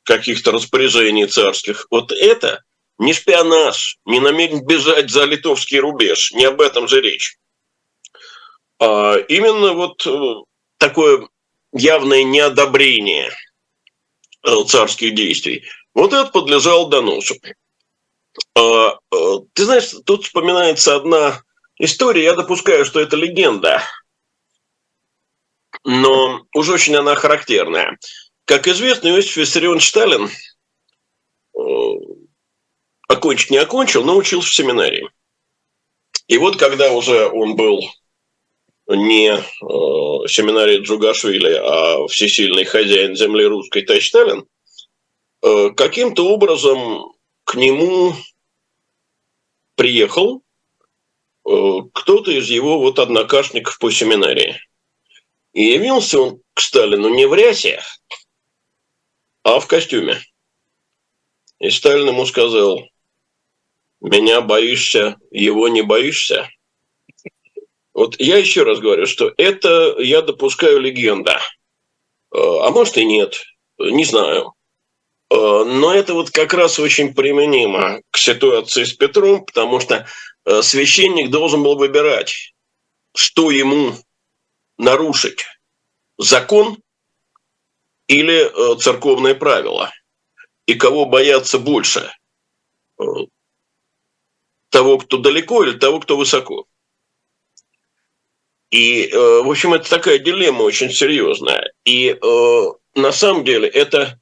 каких-то 0.04 0.52
распоряжений 0.52 1.26
царских, 1.26 1.86
вот 1.90 2.12
это 2.12 2.62
не 2.98 3.12
шпионаж, 3.12 3.98
не 4.04 4.20
намерен 4.20 4.64
бежать 4.64 5.10
за 5.10 5.24
литовский 5.24 5.78
рубеж, 5.78 6.32
не 6.32 6.44
об 6.44 6.60
этом 6.60 6.88
же 6.88 7.00
речь. 7.00 7.36
А 8.78 9.16
именно 9.28 9.72
вот 9.72 10.06
э, 10.06 10.34
такое 10.78 11.28
явное 11.72 12.24
неодобрение 12.24 13.30
э, 14.42 14.64
царских 14.66 15.14
действий. 15.14 15.64
Вот 15.94 16.12
это 16.12 16.30
подлежал 16.30 16.88
доносу. 16.88 17.36
А, 18.54 18.98
э, 19.12 19.16
ты 19.52 19.64
знаешь, 19.64 19.90
тут 20.04 20.24
вспоминается 20.24 20.94
одна 20.94 21.42
история, 21.78 22.24
я 22.24 22.34
допускаю, 22.34 22.84
что 22.84 23.00
это 23.00 23.16
легенда, 23.16 23.82
но 25.84 26.44
уж 26.54 26.68
очень 26.68 26.96
она 26.96 27.14
характерная. 27.14 27.98
Как 28.44 28.68
известно, 28.68 29.08
Иосиф 29.08 29.36
Виссарионович 29.36 29.88
Сталин 29.88 30.30
окончить 33.06 33.50
не 33.50 33.58
окончил, 33.58 34.04
но 34.04 34.16
учился 34.16 34.50
в 34.50 34.54
семинарии. 34.54 35.08
И 36.28 36.38
вот 36.38 36.56
когда 36.56 36.92
уже 36.92 37.28
он 37.28 37.56
был 37.56 37.80
не 38.88 39.30
э, 39.30 40.28
семинарии 40.28 40.80
Джугашвили, 40.80 41.52
а 41.52 42.06
всесильный 42.08 42.64
хозяин 42.64 43.16
земли 43.16 43.44
русской 43.44 43.82
товарищ 43.82 44.08
Сталин, 44.08 44.46
э, 45.42 45.70
каким-то 45.70 46.28
образом 46.28 47.12
к 47.44 47.54
нему 47.54 48.14
приехал 49.76 50.42
э, 51.44 51.50
кто-то 51.92 52.30
из 52.30 52.48
его 52.48 52.78
вот 52.78 52.98
однокашников 52.98 53.78
по 53.78 53.90
семинарии. 53.90 54.60
И 55.52 55.64
явился 55.64 56.20
он 56.20 56.40
к 56.54 56.60
Сталину 56.60 57.08
не 57.08 57.26
в 57.26 57.34
рясе, 57.34 57.80
а 59.42 59.58
в 59.58 59.66
костюме. 59.66 60.20
И 61.60 61.70
Сталин 61.70 62.08
ему 62.08 62.26
сказал, 62.26 62.86
меня 64.00 64.40
боишься, 64.40 65.16
его 65.30 65.68
не 65.68 65.82
боишься. 65.82 66.48
Вот 67.96 68.20
я 68.20 68.36
еще 68.36 68.62
раз 68.62 68.78
говорю, 68.78 69.06
что 69.06 69.32
это 69.38 69.96
я 69.98 70.20
допускаю 70.20 70.80
легенда. 70.80 71.40
Э, 72.30 72.38
а 72.38 72.70
может 72.70 72.98
и 72.98 73.04
нет, 73.06 73.42
не 73.78 74.04
знаю. 74.04 74.52
Э, 75.30 75.64
но 75.64 75.94
это 75.94 76.12
вот 76.12 76.30
как 76.30 76.52
раз 76.52 76.78
очень 76.78 77.14
применимо 77.14 78.02
к 78.10 78.18
ситуации 78.18 78.84
с 78.84 78.92
Петром, 78.92 79.46
потому 79.46 79.80
что 79.80 80.06
э, 80.44 80.62
священник 80.62 81.30
должен 81.30 81.62
был 81.62 81.76
выбирать, 81.76 82.52
что 83.16 83.50
ему 83.50 83.94
нарушить. 84.76 85.46
Закон 86.18 86.78
или 88.08 88.76
церковное 88.78 89.34
правило. 89.34 89.90
и 90.66 90.74
кого 90.74 91.06
бояться 91.06 91.58
больше? 91.58 92.10
Э, 94.66 94.76
того, 94.76 94.98
кто 94.98 95.18
далеко 95.18 95.64
или 95.64 95.78
того, 95.78 96.00
кто 96.00 96.16
высоко? 96.16 96.66
И, 98.70 99.06
э, 99.06 99.16
в 99.16 99.50
общем, 99.50 99.74
это 99.74 99.88
такая 99.88 100.18
дилемма 100.18 100.62
очень 100.62 100.90
серьезная. 100.90 101.72
И 101.84 102.08
э, 102.10 102.64
на 102.94 103.12
самом 103.12 103.44
деле 103.44 103.68
это, 103.68 104.20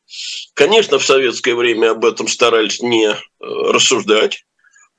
конечно, 0.55 0.99
в 0.99 1.05
советское 1.05 1.55
время 1.55 1.93
об 1.93 2.05
этом 2.05 2.29
старались 2.29 2.81
не 2.83 3.15
рассуждать, 3.41 4.45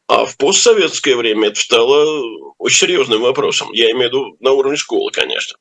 а 0.07 0.25
в 0.25 0.37
постсоветское 0.37 1.15
время 1.15 1.49
это 1.49 1.59
стало 1.59 2.53
очень 2.57 2.77
серьезным 2.77 3.21
вопросом. 3.21 3.71
Я 3.71 3.91
имею 3.91 4.09
в 4.09 4.13
виду 4.13 4.37
на 4.39 4.51
уровне 4.51 4.77
школы, 4.77 5.11
конечно. 5.11 5.57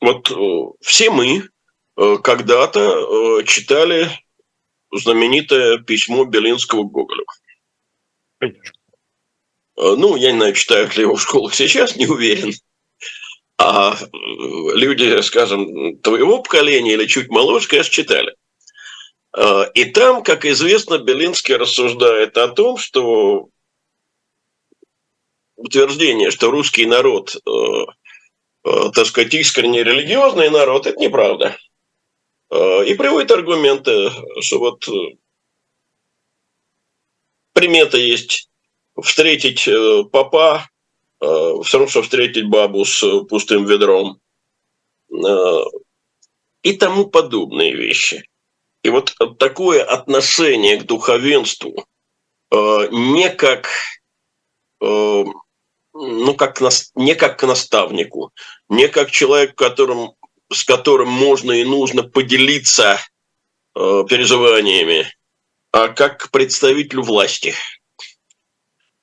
Вот 0.00 0.32
все 0.80 1.10
мы 1.10 1.48
когда-то 1.94 3.42
читали 3.44 4.10
знаменитое 4.92 5.78
письмо 5.78 6.24
Белинского 6.24 6.84
Гоголю. 6.84 7.24
Э, 9.80 9.94
ну, 9.96 10.16
я 10.16 10.32
не 10.32 10.38
знаю, 10.38 10.54
читают 10.54 10.96
ли 10.96 11.02
его 11.02 11.16
в 11.16 11.22
школах 11.22 11.54
сейчас, 11.54 11.96
не 11.96 12.06
уверен. 12.06 12.52
А 13.58 13.94
э, 13.94 14.06
люди, 14.74 15.20
скажем, 15.22 15.98
твоего 15.98 16.42
поколения 16.42 16.94
или 16.94 17.06
чуть 17.06 17.28
моложе, 17.28 17.68
конечно, 17.68 17.92
читали. 17.92 18.34
Э, 19.36 19.64
и 19.74 19.86
там, 19.86 20.22
как 20.22 20.44
известно, 20.44 20.98
Белинский 20.98 21.56
рассуждает 21.56 22.36
о 22.36 22.48
том, 22.48 22.76
что 22.76 23.48
утверждение, 25.56 26.30
что 26.30 26.50
русский 26.50 26.86
народ, 26.86 27.36
так 28.64 29.06
сказать, 29.06 29.34
искренне 29.34 29.84
религиозный 29.84 30.48
народ, 30.48 30.86
это 30.86 30.98
неправда. 30.98 31.58
И 32.52 32.94
приводит 32.94 33.30
аргументы, 33.30 34.10
что 34.40 34.58
вот 34.58 34.84
примета 37.52 37.98
есть 37.98 38.48
встретить 39.02 39.66
э, 39.68 40.04
папа, 40.10 40.68
э, 41.20 41.26
все 41.64 41.78
равно, 41.78 41.90
что 41.90 42.02
встретить 42.02 42.48
бабу 42.48 42.84
с 42.84 43.02
э, 43.02 43.24
пустым 43.24 43.66
ведром 43.66 44.20
и 46.62 46.72
тому 46.74 47.06
подобные 47.06 47.74
вещи. 47.74 48.24
И 48.82 48.90
вот 48.90 49.14
такое 49.38 49.82
отношение 49.82 50.78
к 50.78 50.86
духовенству 50.86 51.84
не 52.52 53.28
как, 53.28 53.68
ну, 54.80 55.34
как, 56.38 56.60
не 56.94 57.14
как 57.16 57.40
к 57.40 57.46
наставнику, 57.46 58.30
не 58.68 58.86
как 58.88 59.10
человек, 59.10 59.56
которым, 59.56 60.12
с 60.52 60.64
которым 60.64 61.08
можно 61.08 61.52
и 61.52 61.64
нужно 61.64 62.02
поделиться 62.02 62.98
переживаниями, 63.74 65.06
а 65.72 65.88
как 65.88 66.18
к 66.18 66.30
представителю 66.30 67.02
власти– 67.02 67.54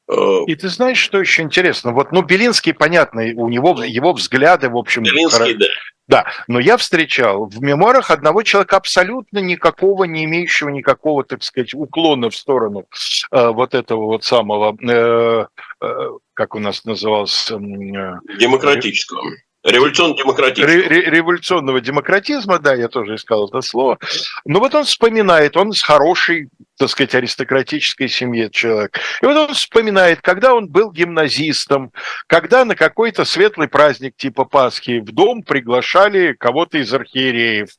Э, 0.09 0.43
И 0.47 0.55
ты 0.55 0.69
знаешь, 0.69 0.97
что 0.97 1.19
еще 1.19 1.41
интересно? 1.41 1.93
Вот, 1.93 2.11
ну, 2.11 2.21
Белинский, 2.21 2.73
понятно, 2.73 3.23
у 3.35 3.49
него 3.49 3.83
его 3.83 4.13
взгляды, 4.13 4.69
в 4.69 4.77
общем... 4.77 5.03
Белинский, 5.03 5.55
да. 5.55 5.65
Да, 6.09 6.25
но 6.47 6.61
я 6.61 6.77
встречал 6.77 7.47
в 7.47 7.61
мемуарах 7.61 8.11
одного 8.11 8.41
человека 8.43 8.77
абсолютно 8.77 9.39
никакого, 9.39 10.05
не 10.05 10.23
имеющего 10.23 10.69
никакого, 10.69 11.25
так 11.25 11.43
сказать, 11.43 11.73
уклона 11.73 12.29
в 12.29 12.35
сторону 12.37 12.85
э, 13.29 13.47
вот 13.49 13.73
этого 13.73 14.05
вот 14.05 14.23
самого, 14.23 14.77
э, 14.81 15.45
э, 15.81 16.09
как 16.33 16.55
у 16.55 16.59
нас 16.59 16.85
назывался... 16.85 17.55
Э, 17.55 18.37
Демократического. 18.39 19.21
Революционно-демократического. 19.67 20.89
революционного 20.89 21.81
демократизма, 21.81 22.57
да, 22.57 22.73
я 22.73 22.87
тоже 22.87 23.15
искал 23.15 23.49
это 23.49 23.61
слово. 23.61 23.99
Но 24.45 24.59
вот 24.59 24.73
он 24.73 24.85
вспоминает, 24.85 25.57
он 25.57 25.73
с 25.73 25.81
хорошей, 25.81 26.47
так 26.77 26.89
сказать, 26.89 27.13
аристократической 27.15 28.07
семьи 28.07 28.49
человек. 28.49 28.97
И 29.21 29.25
вот 29.25 29.35
он 29.35 29.53
вспоминает, 29.53 30.21
когда 30.21 30.55
он 30.55 30.69
был 30.69 30.91
гимназистом, 30.91 31.91
когда 32.27 32.63
на 32.63 32.75
какой-то 32.75 33.25
светлый 33.25 33.67
праздник 33.67 34.15
типа 34.15 34.45
Пасхи 34.45 34.99
в 34.99 35.11
дом 35.11 35.43
приглашали 35.43 36.31
кого-то 36.33 36.77
из 36.77 36.93
архиереев, 36.93 37.69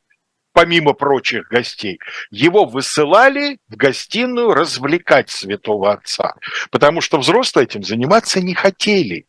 помимо 0.59 0.93
прочих 0.93 1.47
гостей, 1.47 2.01
его 2.33 2.65
высылали 2.65 3.61
в 3.69 3.77
гостиную 3.77 4.55
развлекать 4.55 5.31
святого 5.31 5.93
отца, 5.93 6.35
потому 6.73 7.01
что 7.01 7.19
взрослые 7.19 7.67
этим 7.67 7.85
заниматься 7.85 8.41
не 8.41 8.55
хотели. 8.55 9.28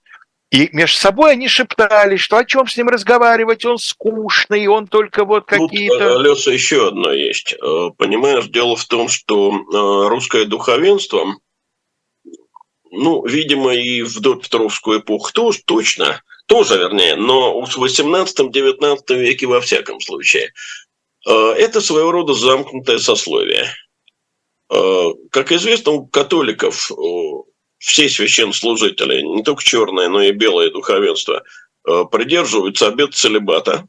И 0.52 0.70
между 0.72 0.98
собой 0.98 1.34
они 1.34 1.48
шептались, 1.48 2.22
что 2.22 2.38
о 2.38 2.46
чем 2.46 2.68
с 2.68 2.76
ним 2.76 2.90
разговаривать, 2.90 3.66
он 3.66 3.78
скучный, 3.78 4.66
он 4.68 4.88
только 4.88 5.24
вот 5.24 5.46
какие-то... 5.46 6.16
Тут, 6.16 6.26
Леса, 6.26 6.52
еще 6.52 6.88
одно 6.88 7.12
есть. 7.12 7.54
Э, 7.54 7.90
понимаешь, 7.96 8.48
дело 8.48 8.76
в 8.76 8.86
том, 8.86 9.10
что 9.10 9.52
э, 9.52 10.10
русское 10.10 10.46
духовенство, 10.46 11.36
ну, 12.90 13.24
видимо, 13.28 13.76
и 13.76 14.02
в 14.02 14.20
Петровскую 14.40 15.02
эпоху 15.02 15.32
тоже 15.32 15.60
точно, 15.64 16.24
тоже, 16.48 16.80
вернее, 16.80 17.16
но 17.16 17.62
в 17.62 17.78
18-19 17.78 19.16
веке 19.16 19.46
во 19.46 19.62
всяком 19.62 20.02
случае, 20.02 20.52
э, 21.28 21.32
это 21.32 21.80
своего 21.80 22.12
рода 22.12 22.34
замкнутое 22.34 22.98
сословие. 22.98 23.68
Как 25.32 25.52
известно, 25.52 25.94
у 25.94 26.06
католиков 26.06 26.92
все 27.80 28.10
священнослужители, 28.10 29.22
не 29.22 29.42
только 29.42 29.64
черное, 29.64 30.10
но 30.10 30.22
и 30.22 30.32
белое 30.32 30.70
духовенство, 30.70 31.44
э, 31.88 32.04
придерживаются 32.12 32.88
обет 32.88 33.16
целебата, 33.16 33.88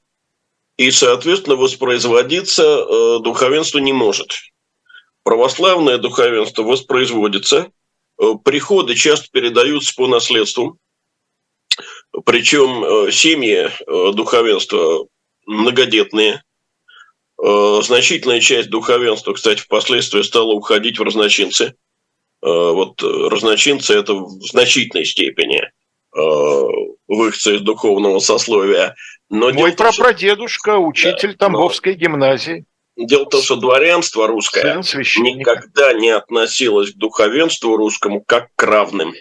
и, 0.76 0.90
соответственно, 0.92 1.56
воспроизводиться 1.56 2.62
э, 2.62 3.18
духовенство 3.22 3.78
не 3.78 3.92
может. 3.92 4.36
Православное 5.24 5.98
духовенство 5.98 6.62
воспроизводится, 6.62 7.70
э, 8.18 8.34
приходы 8.44 8.94
часто 8.94 9.28
передаются 9.30 9.92
по 9.94 10.06
наследству, 10.06 10.78
причем 12.24 13.10
семьи 13.12 13.70
духовенства 14.12 15.06
многодетные. 15.46 16.42
Значительная 17.38 18.40
часть 18.40 18.68
духовенства, 18.68 19.32
кстати, 19.32 19.60
впоследствии 19.60 20.22
стала 20.22 20.52
уходить 20.52 20.98
в 20.98 21.02
разночинцы– 21.02 21.74
вот 22.46 23.02
разночинцы 23.02 23.94
это 23.94 24.14
в 24.14 24.40
значительной 24.42 25.04
степени 25.04 25.62
э, 25.62 26.62
выходцы 27.06 27.56
из 27.56 27.60
духовного 27.60 28.18
сословия. 28.18 28.96
Но 29.28 29.52
Мой 29.52 29.72
прапрадедушка, 29.72 30.78
учитель 30.78 31.32
да, 31.32 31.46
Тамбовской 31.46 31.92
но... 31.92 31.98
гимназии. 31.98 32.64
Дело 32.96 33.24
в 33.24 33.28
том, 33.28 33.42
что 33.42 33.56
дворянство 33.56 34.26
русское 34.26 34.76
никогда 34.76 35.92
не 35.92 36.10
относилось 36.10 36.92
к 36.92 36.96
духовенству 36.96 37.76
русскому 37.76 38.22
как 38.22 38.48
к 38.56 38.62
равным. 38.62 39.14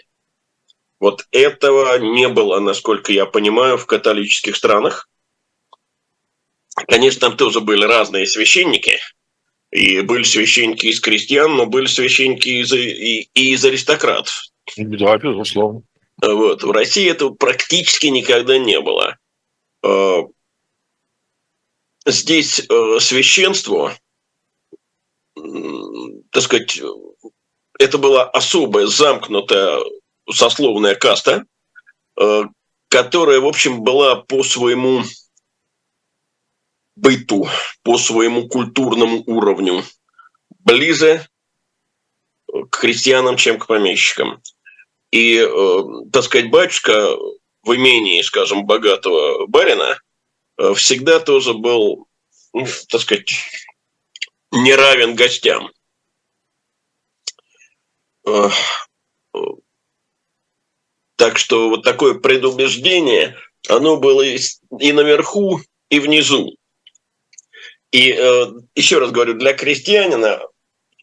Вот 0.98 1.26
этого 1.30 1.98
не 1.98 2.28
было, 2.28 2.58
насколько 2.58 3.12
я 3.12 3.24
понимаю, 3.24 3.78
в 3.78 3.86
католических 3.86 4.56
странах. 4.56 5.08
Конечно, 6.88 7.28
там 7.28 7.36
тоже 7.36 7.60
были 7.60 7.84
разные 7.84 8.26
священники– 8.26 8.98
и 9.70 10.00
были 10.00 10.24
священники 10.24 10.86
из 10.86 11.00
крестьян, 11.00 11.54
но 11.54 11.66
были 11.66 11.86
священники 11.86 12.48
из, 12.48 12.72
и, 12.72 13.28
и 13.34 13.52
из 13.52 13.64
аристократов. 13.64 14.44
Да, 14.76 15.16
безусловно. 15.18 15.82
Вот. 16.20 16.62
В 16.62 16.70
России 16.70 17.08
этого 17.08 17.30
практически 17.34 18.06
никогда 18.06 18.58
не 18.58 18.80
было. 18.80 19.16
А, 19.82 20.22
здесь 22.06 22.60
э, 22.60 23.00
священство, 23.00 23.96
так 25.34 26.42
сказать, 26.42 26.80
это 27.78 27.98
была 27.98 28.28
особая 28.28 28.86
замкнутая 28.86 29.80
сословная 30.30 30.94
каста, 30.94 31.44
э, 32.20 32.42
которая, 32.88 33.40
в 33.40 33.46
общем, 33.46 33.82
была 33.82 34.16
по 34.16 34.42
своему 34.42 35.02
быту, 37.00 37.48
по 37.82 37.98
своему 37.98 38.48
культурному 38.48 39.22
уровню 39.26 39.82
ближе 40.60 41.26
к 42.70 42.76
христианам, 42.76 43.36
чем 43.36 43.58
к 43.58 43.66
помещикам. 43.66 44.42
И, 45.10 45.38
э, 45.38 45.78
так 46.12 46.24
сказать, 46.24 46.50
батюшка 46.50 47.16
в 47.62 47.74
имении, 47.74 48.22
скажем, 48.22 48.66
богатого 48.66 49.46
барина 49.46 49.98
э, 50.58 50.74
всегда 50.74 51.20
тоже 51.20 51.54
был, 51.54 52.06
ну, 52.52 52.66
так 52.88 53.00
сказать, 53.00 53.32
не 54.52 54.74
равен 54.74 55.14
гостям. 55.14 55.70
Э, 58.26 58.50
так 61.16 61.38
что 61.38 61.68
вот 61.70 61.82
такое 61.82 62.14
предубеждение, 62.14 63.36
оно 63.68 63.96
было 63.96 64.22
и 64.22 64.92
наверху, 64.92 65.60
и 65.90 66.00
внизу. 66.00 66.56
И 67.90 68.12
э, 68.12 68.46
еще 68.74 68.98
раз 68.98 69.10
говорю, 69.10 69.34
для 69.34 69.52
крестьянина 69.52 70.40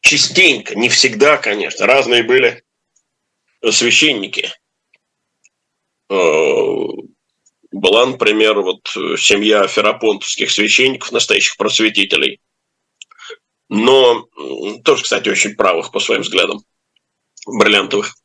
частенько, 0.01 0.73
не 0.75 0.87
всегда, 0.89 1.37
конечно, 1.37 1.85
разные 1.85 2.23
были 2.23 2.63
священники. 3.69 4.53
Э, 6.09 6.15
была, 7.71 8.05
например, 8.05 8.61
вот 8.61 8.87
семья 9.17 9.67
ферапонтовских 9.67 10.49
священников, 10.49 11.11
настоящих 11.11 11.57
просветителей. 11.57 12.39
но 13.69 14.25
тоже, 14.85 15.03
кстати, 15.03 15.27
очень 15.27 15.55
правых 15.55 15.91
по 15.91 15.99
своим 15.99 16.21
взглядам, 16.21 16.61
бриллиантовых. 17.45 18.15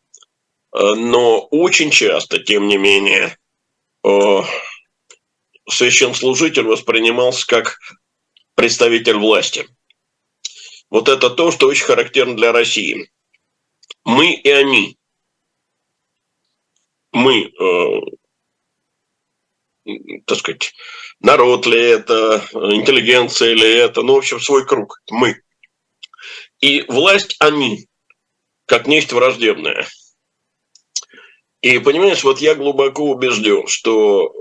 Э, 0.72 0.94
но 0.94 1.40
очень 1.40 1.90
часто, 1.90 2.38
тем 2.38 2.68
не 2.68 2.76
менее, 2.76 3.36
священслужитель 5.68 6.64
воспринимался 6.64 7.46
как 7.46 7.78
представитель 8.54 9.16
власти. 9.16 9.68
Вот 10.90 11.08
это 11.08 11.30
то, 11.30 11.50
что 11.50 11.68
очень 11.68 11.84
характерно 11.84 12.36
для 12.36 12.52
России. 12.52 13.10
Мы 14.04 14.34
и 14.34 14.50
они. 14.50 14.98
Мы, 17.12 17.44
э, 17.44 18.00
так 20.26 20.38
сказать, 20.38 20.74
народ 21.20 21.66
ли 21.66 21.78
это, 21.78 22.46
интеллигенция 22.52 23.54
ли 23.54 23.70
это, 23.74 24.02
ну, 24.02 24.14
в 24.14 24.18
общем, 24.18 24.40
свой 24.40 24.66
круг. 24.66 25.00
Мы. 25.10 25.42
И 26.60 26.82
власть 26.88 27.36
они, 27.38 27.88
как 28.66 28.86
нечто 28.86 29.16
враждебное. 29.16 29.86
И 31.60 31.78
понимаешь, 31.78 32.24
вот 32.24 32.40
я 32.40 32.54
глубоко 32.54 33.04
убежден, 33.04 33.66
что 33.66 34.34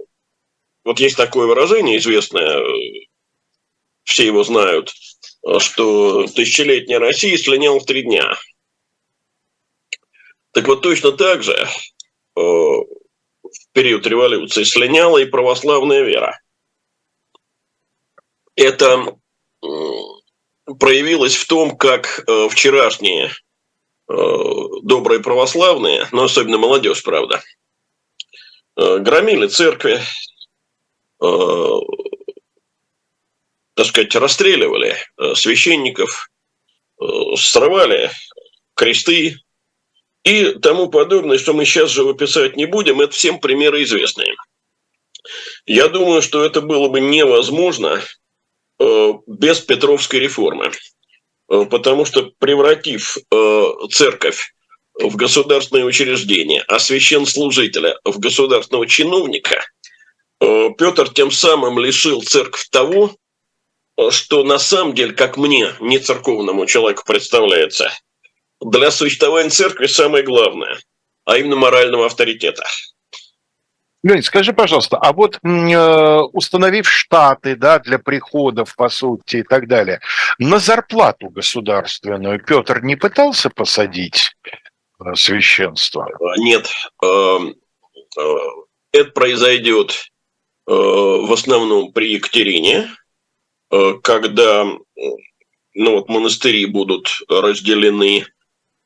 вот 0.84 1.00
есть 1.00 1.18
такое 1.18 1.48
выражение 1.48 1.98
известное, 1.98 2.64
все 4.04 4.26
его 4.26 4.44
знают, 4.44 4.94
что 5.60 6.28
тысячелетняя 6.28 7.00
Россия 7.00 7.38
слиняла 7.38 7.80
в 7.80 7.86
три 7.86 8.04
дня. 8.04 8.36
Так 10.52 10.68
вот 10.68 10.82
точно 10.82 11.14
так 11.14 11.44
же 11.44 11.54
э, 11.54 11.68
в 12.36 12.88
период 13.72 14.06
революции 14.06 14.64
слиняла 14.64 15.18
и 15.18 15.26
православная 15.26 16.04
вера. 16.04 16.40
Это 18.56 19.16
проявилось 20.80 21.36
в 21.36 21.48
том, 21.48 21.78
как 21.78 22.24
э, 22.28 22.50
вчерашние 22.50 23.32
э, 24.10 24.14
добрые 24.84 25.22
православные, 25.22 26.08
но 26.12 26.26
особенно 26.26 26.58
молодежь, 26.58 27.04
правда, 27.04 27.42
громили 28.76 29.48
церкви, 29.48 30.02
так 33.76 33.86
сказать, 33.86 34.16
расстреливали 34.16 34.96
э, 35.18 35.36
священников, 35.36 36.30
э, 37.02 37.06
срывали 37.38 38.12
кресты 38.76 39.38
и 40.24 40.52
тому 40.62 40.90
подобное, 40.90 41.38
что 41.38 41.54
мы 41.54 41.66
сейчас 41.66 41.90
же 41.90 42.04
выписать 42.04 42.56
не 42.56 42.66
будем, 42.66 43.02
это 43.02 43.14
всем 43.14 43.40
примеры 43.40 43.84
известные. 43.84 44.36
Я 45.66 45.88
думаю, 45.88 46.22
что 46.22 46.44
это 46.44 46.62
было 46.62 46.90
бы 46.90 47.00
невозможно 47.00 48.02
э, 48.80 49.14
без 49.28 49.60
Петровской 49.62 50.20
реформы, 50.20 50.72
потому 51.48 52.06
что 52.06 52.32
превратив 52.40 53.18
церковь 53.92 54.54
в 54.94 55.16
государственное 55.18 55.84
учреждение, 55.84 56.64
а 56.68 56.80
священслужителя 56.80 58.00
в 58.06 58.20
государственного 58.20 58.88
чиновника, 58.88 59.62
Петр 60.40 61.10
тем 61.10 61.30
самым 61.30 61.78
лишил 61.78 62.22
церковь 62.22 62.70
того, 62.70 63.18
что 64.10 64.44
на 64.44 64.58
самом 64.58 64.96
деле, 64.96 65.14
как 65.14 65.38
мне, 65.38 65.74
не 65.80 66.00
церковному 66.00 66.66
человеку 66.66 67.04
представляется, 67.06 67.92
для 68.62 68.92
существования 68.92 69.50
церкви 69.50 69.88
самое 69.88 70.24
главное, 70.24 70.80
а 71.26 71.38
именно 71.38 71.56
морального 71.56 72.06
авторитета. 72.06 72.64
Леонид, 74.04 74.26
скажи, 74.26 74.52
пожалуйста, 74.54 74.98
а 74.98 75.14
вот 75.14 75.38
э, 75.44 76.20
установив 76.34 76.90
штаты 76.90 77.56
да, 77.56 77.78
для 77.78 78.00
приходов, 78.00 78.76
по 78.76 78.90
сути, 78.90 79.38
и 79.38 79.44
так 79.44 79.68
далее, 79.68 80.00
на 80.40 80.58
зарплату 80.58 81.30
государственную 81.30 82.44
Петр 82.44 82.82
не 82.82 82.96
пытался 82.96 83.52
посадить 83.52 84.36
э, 84.44 85.14
священство? 85.14 86.08
Нет. 86.38 86.68
Э, 87.04 87.40
это 88.92 89.12
произойдет 89.12 90.08
в 90.66 91.34
основном 91.34 91.92
при 91.92 92.14
Екатерине, 92.14 92.88
Э, 92.88 93.01
когда 94.04 94.66
ну, 95.74 95.96
вот 95.96 96.10
монастыри 96.10 96.66
будут 96.66 97.10
разделены 97.30 98.26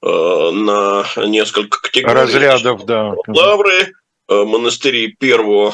э, 0.02 0.52
на 0.52 1.06
несколько 1.26 1.82
категорий. 1.82 2.14
Разрядов, 2.14 2.86
да. 2.86 3.16
Лавры, 3.28 3.94
э, 4.28 4.44
монастыри 4.44 5.16
первого, 5.20 5.74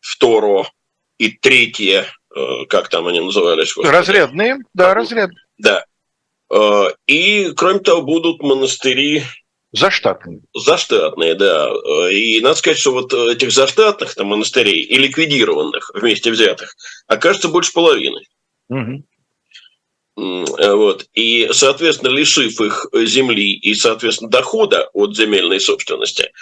второго 0.00 0.70
и 1.18 1.30
третье, 1.30 2.06
как 2.68 2.88
там 2.88 3.08
они 3.08 3.18
назывались? 3.18 3.74
Господи? 3.74 3.92
Разрядные, 3.92 4.58
да, 4.72 4.94
разряд. 4.94 5.30
Да. 5.56 5.84
И, 7.08 7.52
кроме 7.56 7.80
того, 7.80 8.02
будут 8.02 8.40
монастыри 8.40 9.24
Заштатные. 9.72 10.40
Заштатные, 10.54 11.34
да. 11.34 11.70
И 12.10 12.40
надо 12.40 12.54
сказать, 12.54 12.78
что 12.78 12.92
вот 12.92 13.12
этих 13.12 13.52
заштатных 13.52 14.14
там 14.14 14.28
монастырей 14.28 14.82
и 14.82 14.96
ликвидированных 14.96 15.90
вместе 15.94 16.30
взятых 16.30 16.74
окажется 17.06 17.48
больше 17.48 17.72
половины. 17.72 18.20
Угу. 18.70 19.04
Вот. 20.16 21.06
И, 21.14 21.48
соответственно, 21.52 22.10
лишив 22.10 22.60
их 22.60 22.86
земли 22.92 23.52
и, 23.52 23.74
соответственно, 23.74 24.30
дохода 24.30 24.88
от 24.92 25.14
земельной 25.14 25.60
собственности, 25.60 26.32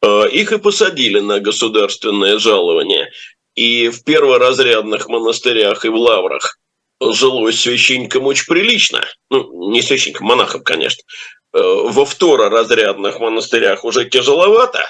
э, 0.00 0.28
их 0.30 0.52
и 0.52 0.58
посадили 0.58 1.20
на 1.20 1.40
государственное 1.40 2.38
жалование. 2.38 3.10
И 3.54 3.88
в 3.88 4.04
перворазрядных 4.04 5.08
монастырях 5.08 5.84
и 5.84 5.88
в 5.88 5.96
лаврах 5.96 6.58
жилось 7.00 7.60
священникам 7.60 8.24
очень 8.24 8.46
прилично. 8.46 9.04
Ну, 9.30 9.70
не 9.70 9.82
священникам, 9.82 10.28
монахам, 10.28 10.62
конечно. 10.62 11.02
Э, 11.54 11.58
во 11.60 12.04
второразрядных 12.04 13.20
монастырях 13.20 13.84
уже 13.84 14.04
тяжеловато, 14.04 14.84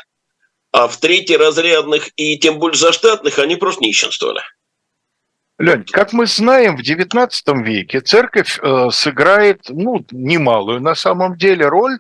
а 0.73 0.89
в 0.89 0.97
третьеразрядных 0.97 2.11
и 2.17 2.37
тем 2.37 2.59
более 2.59 2.77
заштатных 2.77 3.39
они 3.39 3.55
просто 3.57 3.85
нищенствовали. 3.85 4.43
Лень, 5.59 5.85
как 5.85 6.13
мы 6.13 6.27
знаем, 6.27 6.77
в 6.77 6.81
XIX 6.81 7.31
веке 7.63 8.01
церковь 8.01 8.59
э, 8.61 8.91
сыграет 8.91 9.63
ну, 9.69 10.05
немалую 10.11 10.81
на 10.81 10.95
самом 10.95 11.37
деле 11.37 11.69
роль 11.69 11.99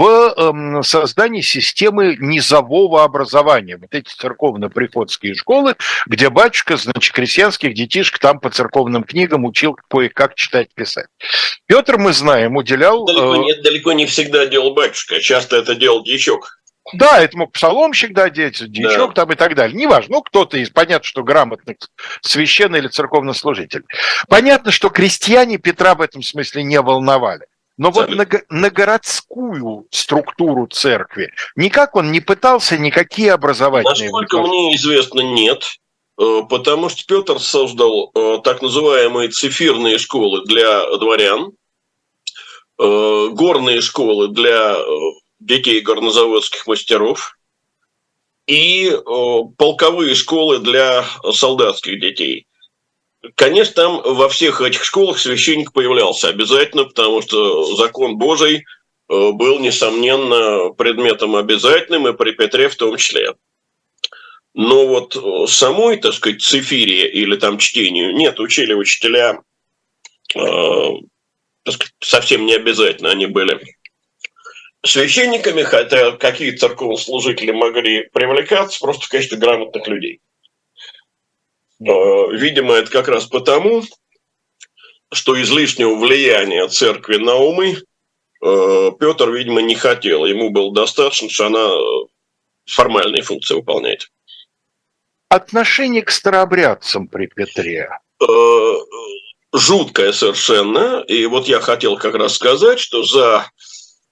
в 0.00 0.34
э, 0.34 0.82
создании 0.82 1.42
системы 1.42 2.16
низового 2.18 3.04
образования. 3.04 3.76
Вот 3.76 3.94
эти 3.94 4.08
церковно-приходские 4.08 5.34
школы, 5.34 5.74
где 6.06 6.30
батюшка, 6.30 6.78
значит, 6.78 7.14
крестьянских 7.14 7.74
детишек 7.74 8.18
там 8.18 8.40
по 8.40 8.48
церковным 8.48 9.04
книгам 9.04 9.44
учил 9.44 9.76
кое-как 9.90 10.36
читать, 10.36 10.68
писать. 10.74 11.08
Петр, 11.66 11.98
мы 11.98 12.14
знаем, 12.14 12.56
уделял... 12.56 13.04
Далеко, 13.04 13.34
э, 13.34 13.38
нет, 13.40 13.62
далеко 13.62 13.92
не 13.92 14.06
всегда 14.06 14.46
делал 14.46 14.72
батюшка, 14.72 15.20
часто 15.20 15.56
это 15.56 15.74
делал 15.74 16.02
дьячок. 16.02 16.56
Да, 16.94 17.20
это 17.20 17.36
мог 17.36 17.52
псаломщик, 17.52 18.14
да, 18.14 18.30
дети, 18.30 18.66
дьячок 18.66 19.12
да. 19.14 19.22
там 19.22 19.32
и 19.32 19.36
так 19.36 19.54
далее. 19.54 19.76
Неважно, 19.76 20.16
ну, 20.16 20.22
кто-то 20.22 20.56
из, 20.56 20.70
понятно, 20.70 21.04
что 21.04 21.22
грамотный 21.22 21.76
священный 22.22 22.78
или 22.78 22.88
церковнослужитель. 22.88 23.84
Понятно, 24.30 24.70
что 24.70 24.88
крестьяне 24.88 25.58
Петра 25.58 25.94
в 25.94 26.00
этом 26.00 26.22
смысле 26.22 26.62
не 26.62 26.80
волновали. 26.80 27.44
Но 27.80 27.90
вот 27.90 28.10
на, 28.10 28.26
на 28.50 28.68
городскую 28.68 29.86
структуру 29.90 30.66
церкви 30.66 31.32
никак 31.56 31.96
он 31.96 32.12
не 32.12 32.20
пытался 32.20 32.76
никакие 32.76 33.32
образовательные... 33.32 34.10
Насколько 34.10 34.42
мне 34.42 34.76
известно, 34.76 35.20
нет. 35.20 35.64
Э, 36.20 36.42
потому 36.46 36.90
что 36.90 37.06
Петр 37.06 37.40
создал 37.40 38.10
э, 38.14 38.40
так 38.44 38.60
называемые 38.60 39.30
цифирные 39.30 39.96
школы 39.96 40.44
для 40.44 40.94
дворян, 40.98 41.52
э, 42.78 43.28
горные 43.32 43.80
школы 43.80 44.28
для 44.28 44.76
детей 45.38 45.80
горнозаводских 45.80 46.66
мастеров 46.66 47.34
и 48.46 48.94
полковые 49.56 50.14
школы 50.16 50.58
для 50.58 51.06
солдатских 51.32 51.98
детей. 51.98 52.46
Конечно, 53.34 53.74
там 53.74 54.02
во 54.02 54.28
всех 54.28 54.60
этих 54.60 54.84
школах 54.84 55.18
священник 55.18 55.72
появлялся 55.72 56.28
обязательно, 56.28 56.84
потому 56.84 57.20
что 57.20 57.74
закон 57.76 58.16
Божий 58.16 58.64
был, 59.08 59.58
несомненно, 59.58 60.70
предметом 60.70 61.36
обязательным, 61.36 62.08
и 62.08 62.16
при 62.16 62.32
Петре 62.32 62.68
в 62.68 62.76
том 62.76 62.96
числе. 62.96 63.34
Но 64.54 64.86
вот 64.86 65.50
самой, 65.50 65.98
так 65.98 66.14
сказать, 66.14 66.42
цифире 66.42 67.10
или 67.10 67.36
там 67.36 67.58
чтению 67.58 68.14
нет, 68.14 68.40
учили 68.40 68.72
учителя 68.72 69.42
э, 70.34 70.88
сказать, 71.68 71.94
совсем 72.00 72.46
не 72.46 72.54
обязательно 72.54 73.10
они 73.10 73.26
были 73.26 73.60
священниками, 74.84 75.62
хотя 75.62 76.12
какие 76.12 76.52
церковнослужители 76.52 77.52
могли 77.52 78.08
привлекаться 78.12 78.80
просто 78.80 79.06
в 79.06 79.08
качестве 79.08 79.38
грамотных 79.38 79.86
людей. 79.86 80.20
Но, 81.80 82.30
видимо, 82.30 82.74
это 82.74 82.90
как 82.90 83.08
раз 83.08 83.26
потому, 83.26 83.82
что 85.12 85.40
излишнего 85.40 85.96
влияния 85.96 86.68
церкви 86.68 87.16
на 87.16 87.34
умы 87.34 87.78
э, 88.44 88.90
Петр, 89.00 89.30
видимо, 89.30 89.62
не 89.62 89.74
хотел. 89.74 90.26
Ему 90.26 90.50
было 90.50 90.72
достаточно, 90.72 91.30
что 91.30 91.46
она 91.46 91.70
формальные 92.66 93.22
функции 93.22 93.54
выполняет. 93.54 94.08
Отношение 95.30 96.02
к 96.02 96.10
старообрядцам 96.10 97.08
при 97.08 97.26
Петре? 97.26 97.88
Э, 98.20 98.74
жуткая 99.54 100.12
совершенно. 100.12 101.02
И 101.08 101.24
вот 101.24 101.48
я 101.48 101.60
хотел 101.60 101.96
как 101.96 102.14
раз 102.14 102.34
сказать, 102.34 102.78
что 102.78 103.04
за 103.04 103.50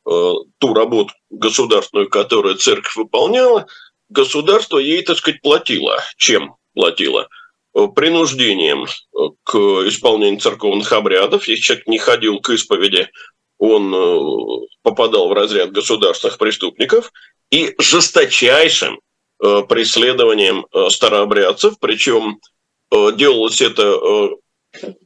э, 0.06 0.32
ту 0.58 0.74
работу 0.74 1.12
государственную, 1.28 2.08
которую 2.08 2.56
церковь 2.56 2.96
выполняла, 2.96 3.66
государство 4.08 4.78
ей, 4.78 5.02
так 5.02 5.18
сказать, 5.18 5.42
платило. 5.42 6.02
Чем 6.16 6.56
платило? 6.72 7.28
Э, 7.78 7.86
принуждением 7.86 8.84
э, 8.84 9.18
к 9.44 9.56
исполнению 9.88 10.40
церковных 10.40 10.92
обрядов. 10.92 11.46
Если 11.46 11.62
человек 11.62 11.86
не 11.86 11.98
ходил 11.98 12.40
к 12.40 12.50
исповеди, 12.50 13.08
он 13.58 13.94
э, 13.94 14.66
попадал 14.82 15.28
в 15.28 15.32
разряд 15.32 15.70
государственных 15.70 16.38
преступников 16.38 17.12
и 17.50 17.74
жесточайшим 17.78 19.00
преследованием 19.68 20.66
старообрядцев, 20.90 21.78
причем 21.78 22.40
делалось 22.90 23.60
это 23.60 23.96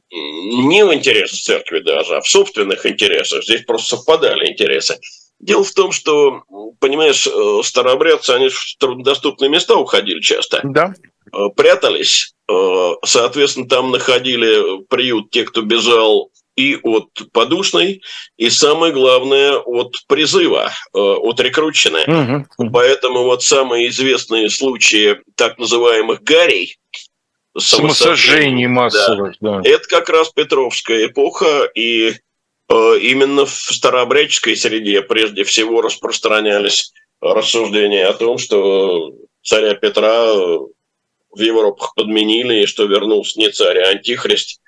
не 0.09 0.83
в 0.83 0.91
интересах 0.91 1.39
церкви 1.39 1.81
даже, 1.81 2.15
а 2.15 2.21
в 2.21 2.27
собственных 2.27 2.87
интересах. 2.87 3.43
Здесь 3.43 3.61
просто 3.61 3.95
совпадали 3.95 4.51
интересы. 4.51 4.97
Дело 5.39 5.63
в 5.63 5.71
том, 5.73 5.91
что, 5.91 6.41
понимаешь, 6.79 7.27
старообрядцы, 7.63 8.31
они 8.31 8.49
в 8.49 8.75
труднодоступные 8.79 9.51
места 9.51 9.75
уходили 9.75 10.19
часто. 10.19 10.61
Да. 10.63 10.95
Прятались 11.55 12.33
Э, 12.49 12.93
соответственно, 13.05 13.67
там 13.67 13.91
находили 13.91 14.83
приют 14.89 15.31
те, 15.31 15.43
кто 15.43 15.61
бежал 15.61 16.31
и 16.55 16.77
от 16.83 17.09
подушной, 17.31 18.01
и 18.37 18.49
самое 18.49 18.93
главное 18.93 19.53
от 19.53 19.95
призыва, 20.07 20.71
э, 20.93 20.97
от 20.99 21.39
рекрутчины. 21.39 22.45
Угу. 22.57 22.69
Поэтому 22.71 23.23
вот 23.23 23.43
самые 23.43 23.87
известные 23.89 24.49
случаи 24.49 25.21
так 25.35 25.57
называемых 25.57 26.21
гарей, 26.21 26.77
самосожжений 27.57 28.67
массовых, 28.67 29.35
да. 29.39 29.61
да. 29.61 29.69
Это 29.69 29.87
как 29.87 30.09
раз 30.09 30.29
Петровская 30.29 31.05
эпоха, 31.05 31.63
и 31.73 32.13
э, 32.69 32.97
именно 32.99 33.45
в 33.45 33.51
старообрядческой 33.51 34.57
среде 34.57 35.01
прежде 35.01 35.43
всего 35.43 35.81
распространялись 35.81 36.91
рассуждения 37.21 38.05
о 38.07 38.13
том, 38.13 38.37
что 38.37 39.13
царя 39.41 39.75
Петра 39.75 40.33
в 41.35 41.41
Европах 41.41 41.93
подменили, 41.95 42.63
и 42.63 42.65
что 42.65 42.85
вернулся 42.85 43.39
не 43.39 43.49
царь, 43.49 43.79
а 43.79 43.89
антихрист. 43.89 44.61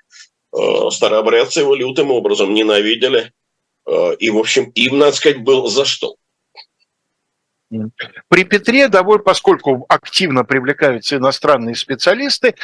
Э, 0.56 0.90
старообрядцы 0.90 1.60
его 1.60 1.74
лютым 1.74 2.10
образом 2.10 2.54
ненавидели. 2.54 3.32
Э, 3.86 4.14
и, 4.18 4.30
в 4.30 4.38
общем, 4.38 4.70
им, 4.74 4.98
надо 4.98 5.12
сказать, 5.12 5.42
было 5.42 5.68
за 5.68 5.84
что. 5.84 6.16
При 8.28 8.44
Петре, 8.44 8.88
довольно, 8.88 9.24
поскольку 9.24 9.84
активно 9.88 10.44
привлекаются 10.44 11.16
иностранные 11.16 11.74
специалисты, 11.74 12.54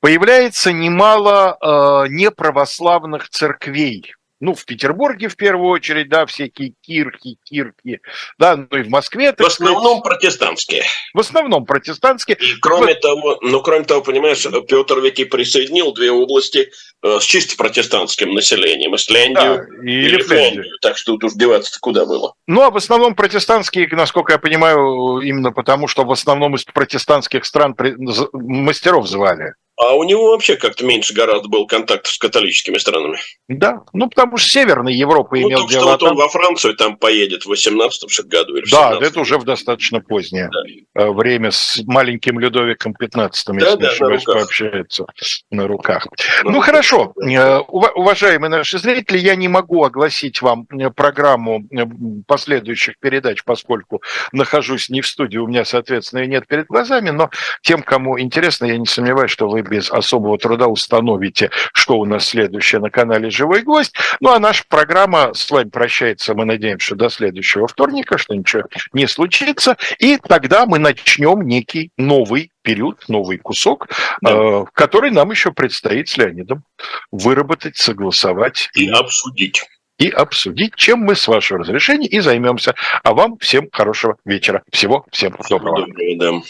появляется 0.00 0.72
немало 0.72 1.58
э, 1.60 2.08
неправославных 2.08 3.28
церквей 3.30 4.14
ну, 4.40 4.54
в 4.54 4.64
Петербурге 4.64 5.28
в 5.28 5.36
первую 5.36 5.70
очередь, 5.70 6.08
да, 6.08 6.26
всякие 6.26 6.74
кирки, 6.80 7.38
кирки, 7.44 8.00
да, 8.38 8.56
ну 8.56 8.78
и 8.78 8.82
в 8.82 8.88
Москве. 8.88 9.34
В 9.36 9.40
основном 9.40 9.98
сказать, 9.98 10.04
протестантские. 10.04 10.84
В 11.12 11.20
основном 11.20 11.66
протестантские. 11.66 12.36
И 12.36 12.54
кроме 12.60 12.94
вот. 12.94 13.00
того, 13.00 13.38
ну, 13.42 13.60
кроме 13.60 13.84
того, 13.84 14.02
понимаешь, 14.02 14.46
Петр 14.68 15.00
ведь 15.00 15.18
и 15.18 15.24
присоединил 15.24 15.92
две 15.92 16.10
области 16.10 16.70
э, 17.02 17.18
с 17.20 17.24
чисто 17.24 17.56
протестантским 17.56 18.32
населением, 18.32 18.94
Исляндию 18.94 19.66
да, 19.68 19.84
и 19.84 19.90
или 19.90 20.22
Финляндию. 20.22 20.78
Так 20.80 20.96
что 20.96 21.12
тут 21.12 21.24
уж 21.24 21.32
деваться-то 21.34 21.78
куда 21.80 22.06
было. 22.06 22.34
Ну, 22.46 22.62
а 22.62 22.70
в 22.70 22.76
основном 22.76 23.14
протестантские, 23.14 23.88
насколько 23.92 24.32
я 24.32 24.38
понимаю, 24.38 25.20
именно 25.20 25.52
потому, 25.52 25.88
что 25.88 26.04
в 26.04 26.12
основном 26.12 26.54
из 26.54 26.64
протестантских 26.64 27.44
стран 27.44 27.74
мастеров 28.32 29.08
звали. 29.08 29.54
А 29.78 29.94
у 29.94 30.02
него 30.02 30.32
вообще 30.32 30.56
как-то 30.56 30.84
меньше 30.84 31.14
гораздо 31.14 31.48
был 31.48 31.64
контактов 31.66 32.12
с 32.12 32.18
католическими 32.18 32.78
странами. 32.78 33.18
Да, 33.46 33.82
ну 33.92 34.08
потому 34.08 34.36
что 34.36 34.50
Северная 34.50 34.92
Европа 34.92 35.36
ну, 35.36 35.48
имел 35.48 35.68
дело. 35.68 35.82
Что 35.82 35.90
вот 35.92 36.02
он 36.02 36.16
во 36.16 36.28
Францию 36.28 36.74
там 36.74 36.96
поедет 36.96 37.44
в 37.44 37.46
18 37.46 38.26
году 38.26 38.56
или 38.56 38.64
в 38.64 38.70
Да, 38.70 38.98
это 39.00 39.20
уже 39.20 39.38
в 39.38 39.44
достаточно 39.44 40.00
позднее 40.00 40.50
да. 40.50 41.02
Э, 41.02 41.10
время 41.12 41.52
с 41.52 41.80
маленьким 41.86 42.40
Людовиком 42.40 42.92
15 42.92 43.46
да, 43.46 43.54
если 43.54 43.76
да, 43.76 43.76
не 43.76 43.86
ошибаюсь, 43.86 44.24
пообщается 44.24 45.06
на 45.50 45.68
руках. 45.68 46.08
Ну, 46.42 46.50
ну 46.50 46.60
хорошо, 46.60 47.12
э, 47.22 47.58
уважаемые 47.58 48.50
наши 48.50 48.78
зрители, 48.78 49.18
я 49.18 49.36
не 49.36 49.46
могу 49.46 49.84
огласить 49.84 50.42
вам 50.42 50.66
э, 50.76 50.90
программу 50.90 51.62
последующих 52.26 52.98
передач, 52.98 53.44
поскольку 53.44 54.02
нахожусь 54.32 54.88
не 54.88 55.02
в 55.02 55.06
студии, 55.06 55.38
у 55.38 55.46
меня, 55.46 55.64
соответственно, 55.64 56.24
и 56.24 56.26
нет 56.26 56.48
перед 56.48 56.66
глазами, 56.66 57.10
но 57.10 57.30
тем, 57.62 57.82
кому 57.82 58.18
интересно, 58.18 58.64
я 58.64 58.76
не 58.76 58.86
сомневаюсь, 58.86 59.30
что 59.30 59.48
вы 59.48 59.67
без 59.68 59.90
особого 59.90 60.38
труда 60.38 60.66
установите, 60.66 61.50
что 61.72 61.98
у 61.98 62.04
нас 62.04 62.26
следующее 62.26 62.80
на 62.80 62.90
канале 62.90 63.30
«Живой 63.30 63.62
гость». 63.62 63.94
Ну, 64.20 64.30
а 64.30 64.38
наша 64.38 64.64
программа 64.68 65.34
с 65.34 65.50
вами 65.50 65.68
прощается, 65.68 66.34
мы 66.34 66.44
надеемся, 66.44 66.94
до 66.94 67.08
следующего 67.08 67.68
вторника, 67.68 68.18
что 68.18 68.34
ничего 68.34 68.64
не 68.92 69.06
случится. 69.06 69.76
И 69.98 70.16
тогда 70.16 70.66
мы 70.66 70.78
начнем 70.78 71.42
некий 71.42 71.90
новый 71.96 72.50
период, 72.62 73.08
новый 73.08 73.38
кусок, 73.38 73.88
да. 74.20 74.32
э, 74.32 74.64
который 74.72 75.10
нам 75.10 75.30
еще 75.30 75.52
предстоит 75.52 76.08
с 76.08 76.16
Леонидом 76.16 76.64
выработать, 77.10 77.76
согласовать. 77.76 78.70
И 78.74 78.88
обсудить 78.88 79.64
и 79.98 80.10
обсудить, 80.10 80.76
чем 80.76 81.00
мы, 81.00 81.16
с 81.16 81.26
вашего 81.26 81.60
разрешения, 81.60 82.06
и 82.06 82.20
займемся. 82.20 82.74
А 83.02 83.14
вам 83.14 83.36
всем 83.38 83.68
хорошего 83.70 84.16
вечера. 84.24 84.62
Всего 84.70 85.04
всем 85.10 85.34
доброго. 85.50 85.86
Доброго, 85.86 86.16
да. 86.18 86.40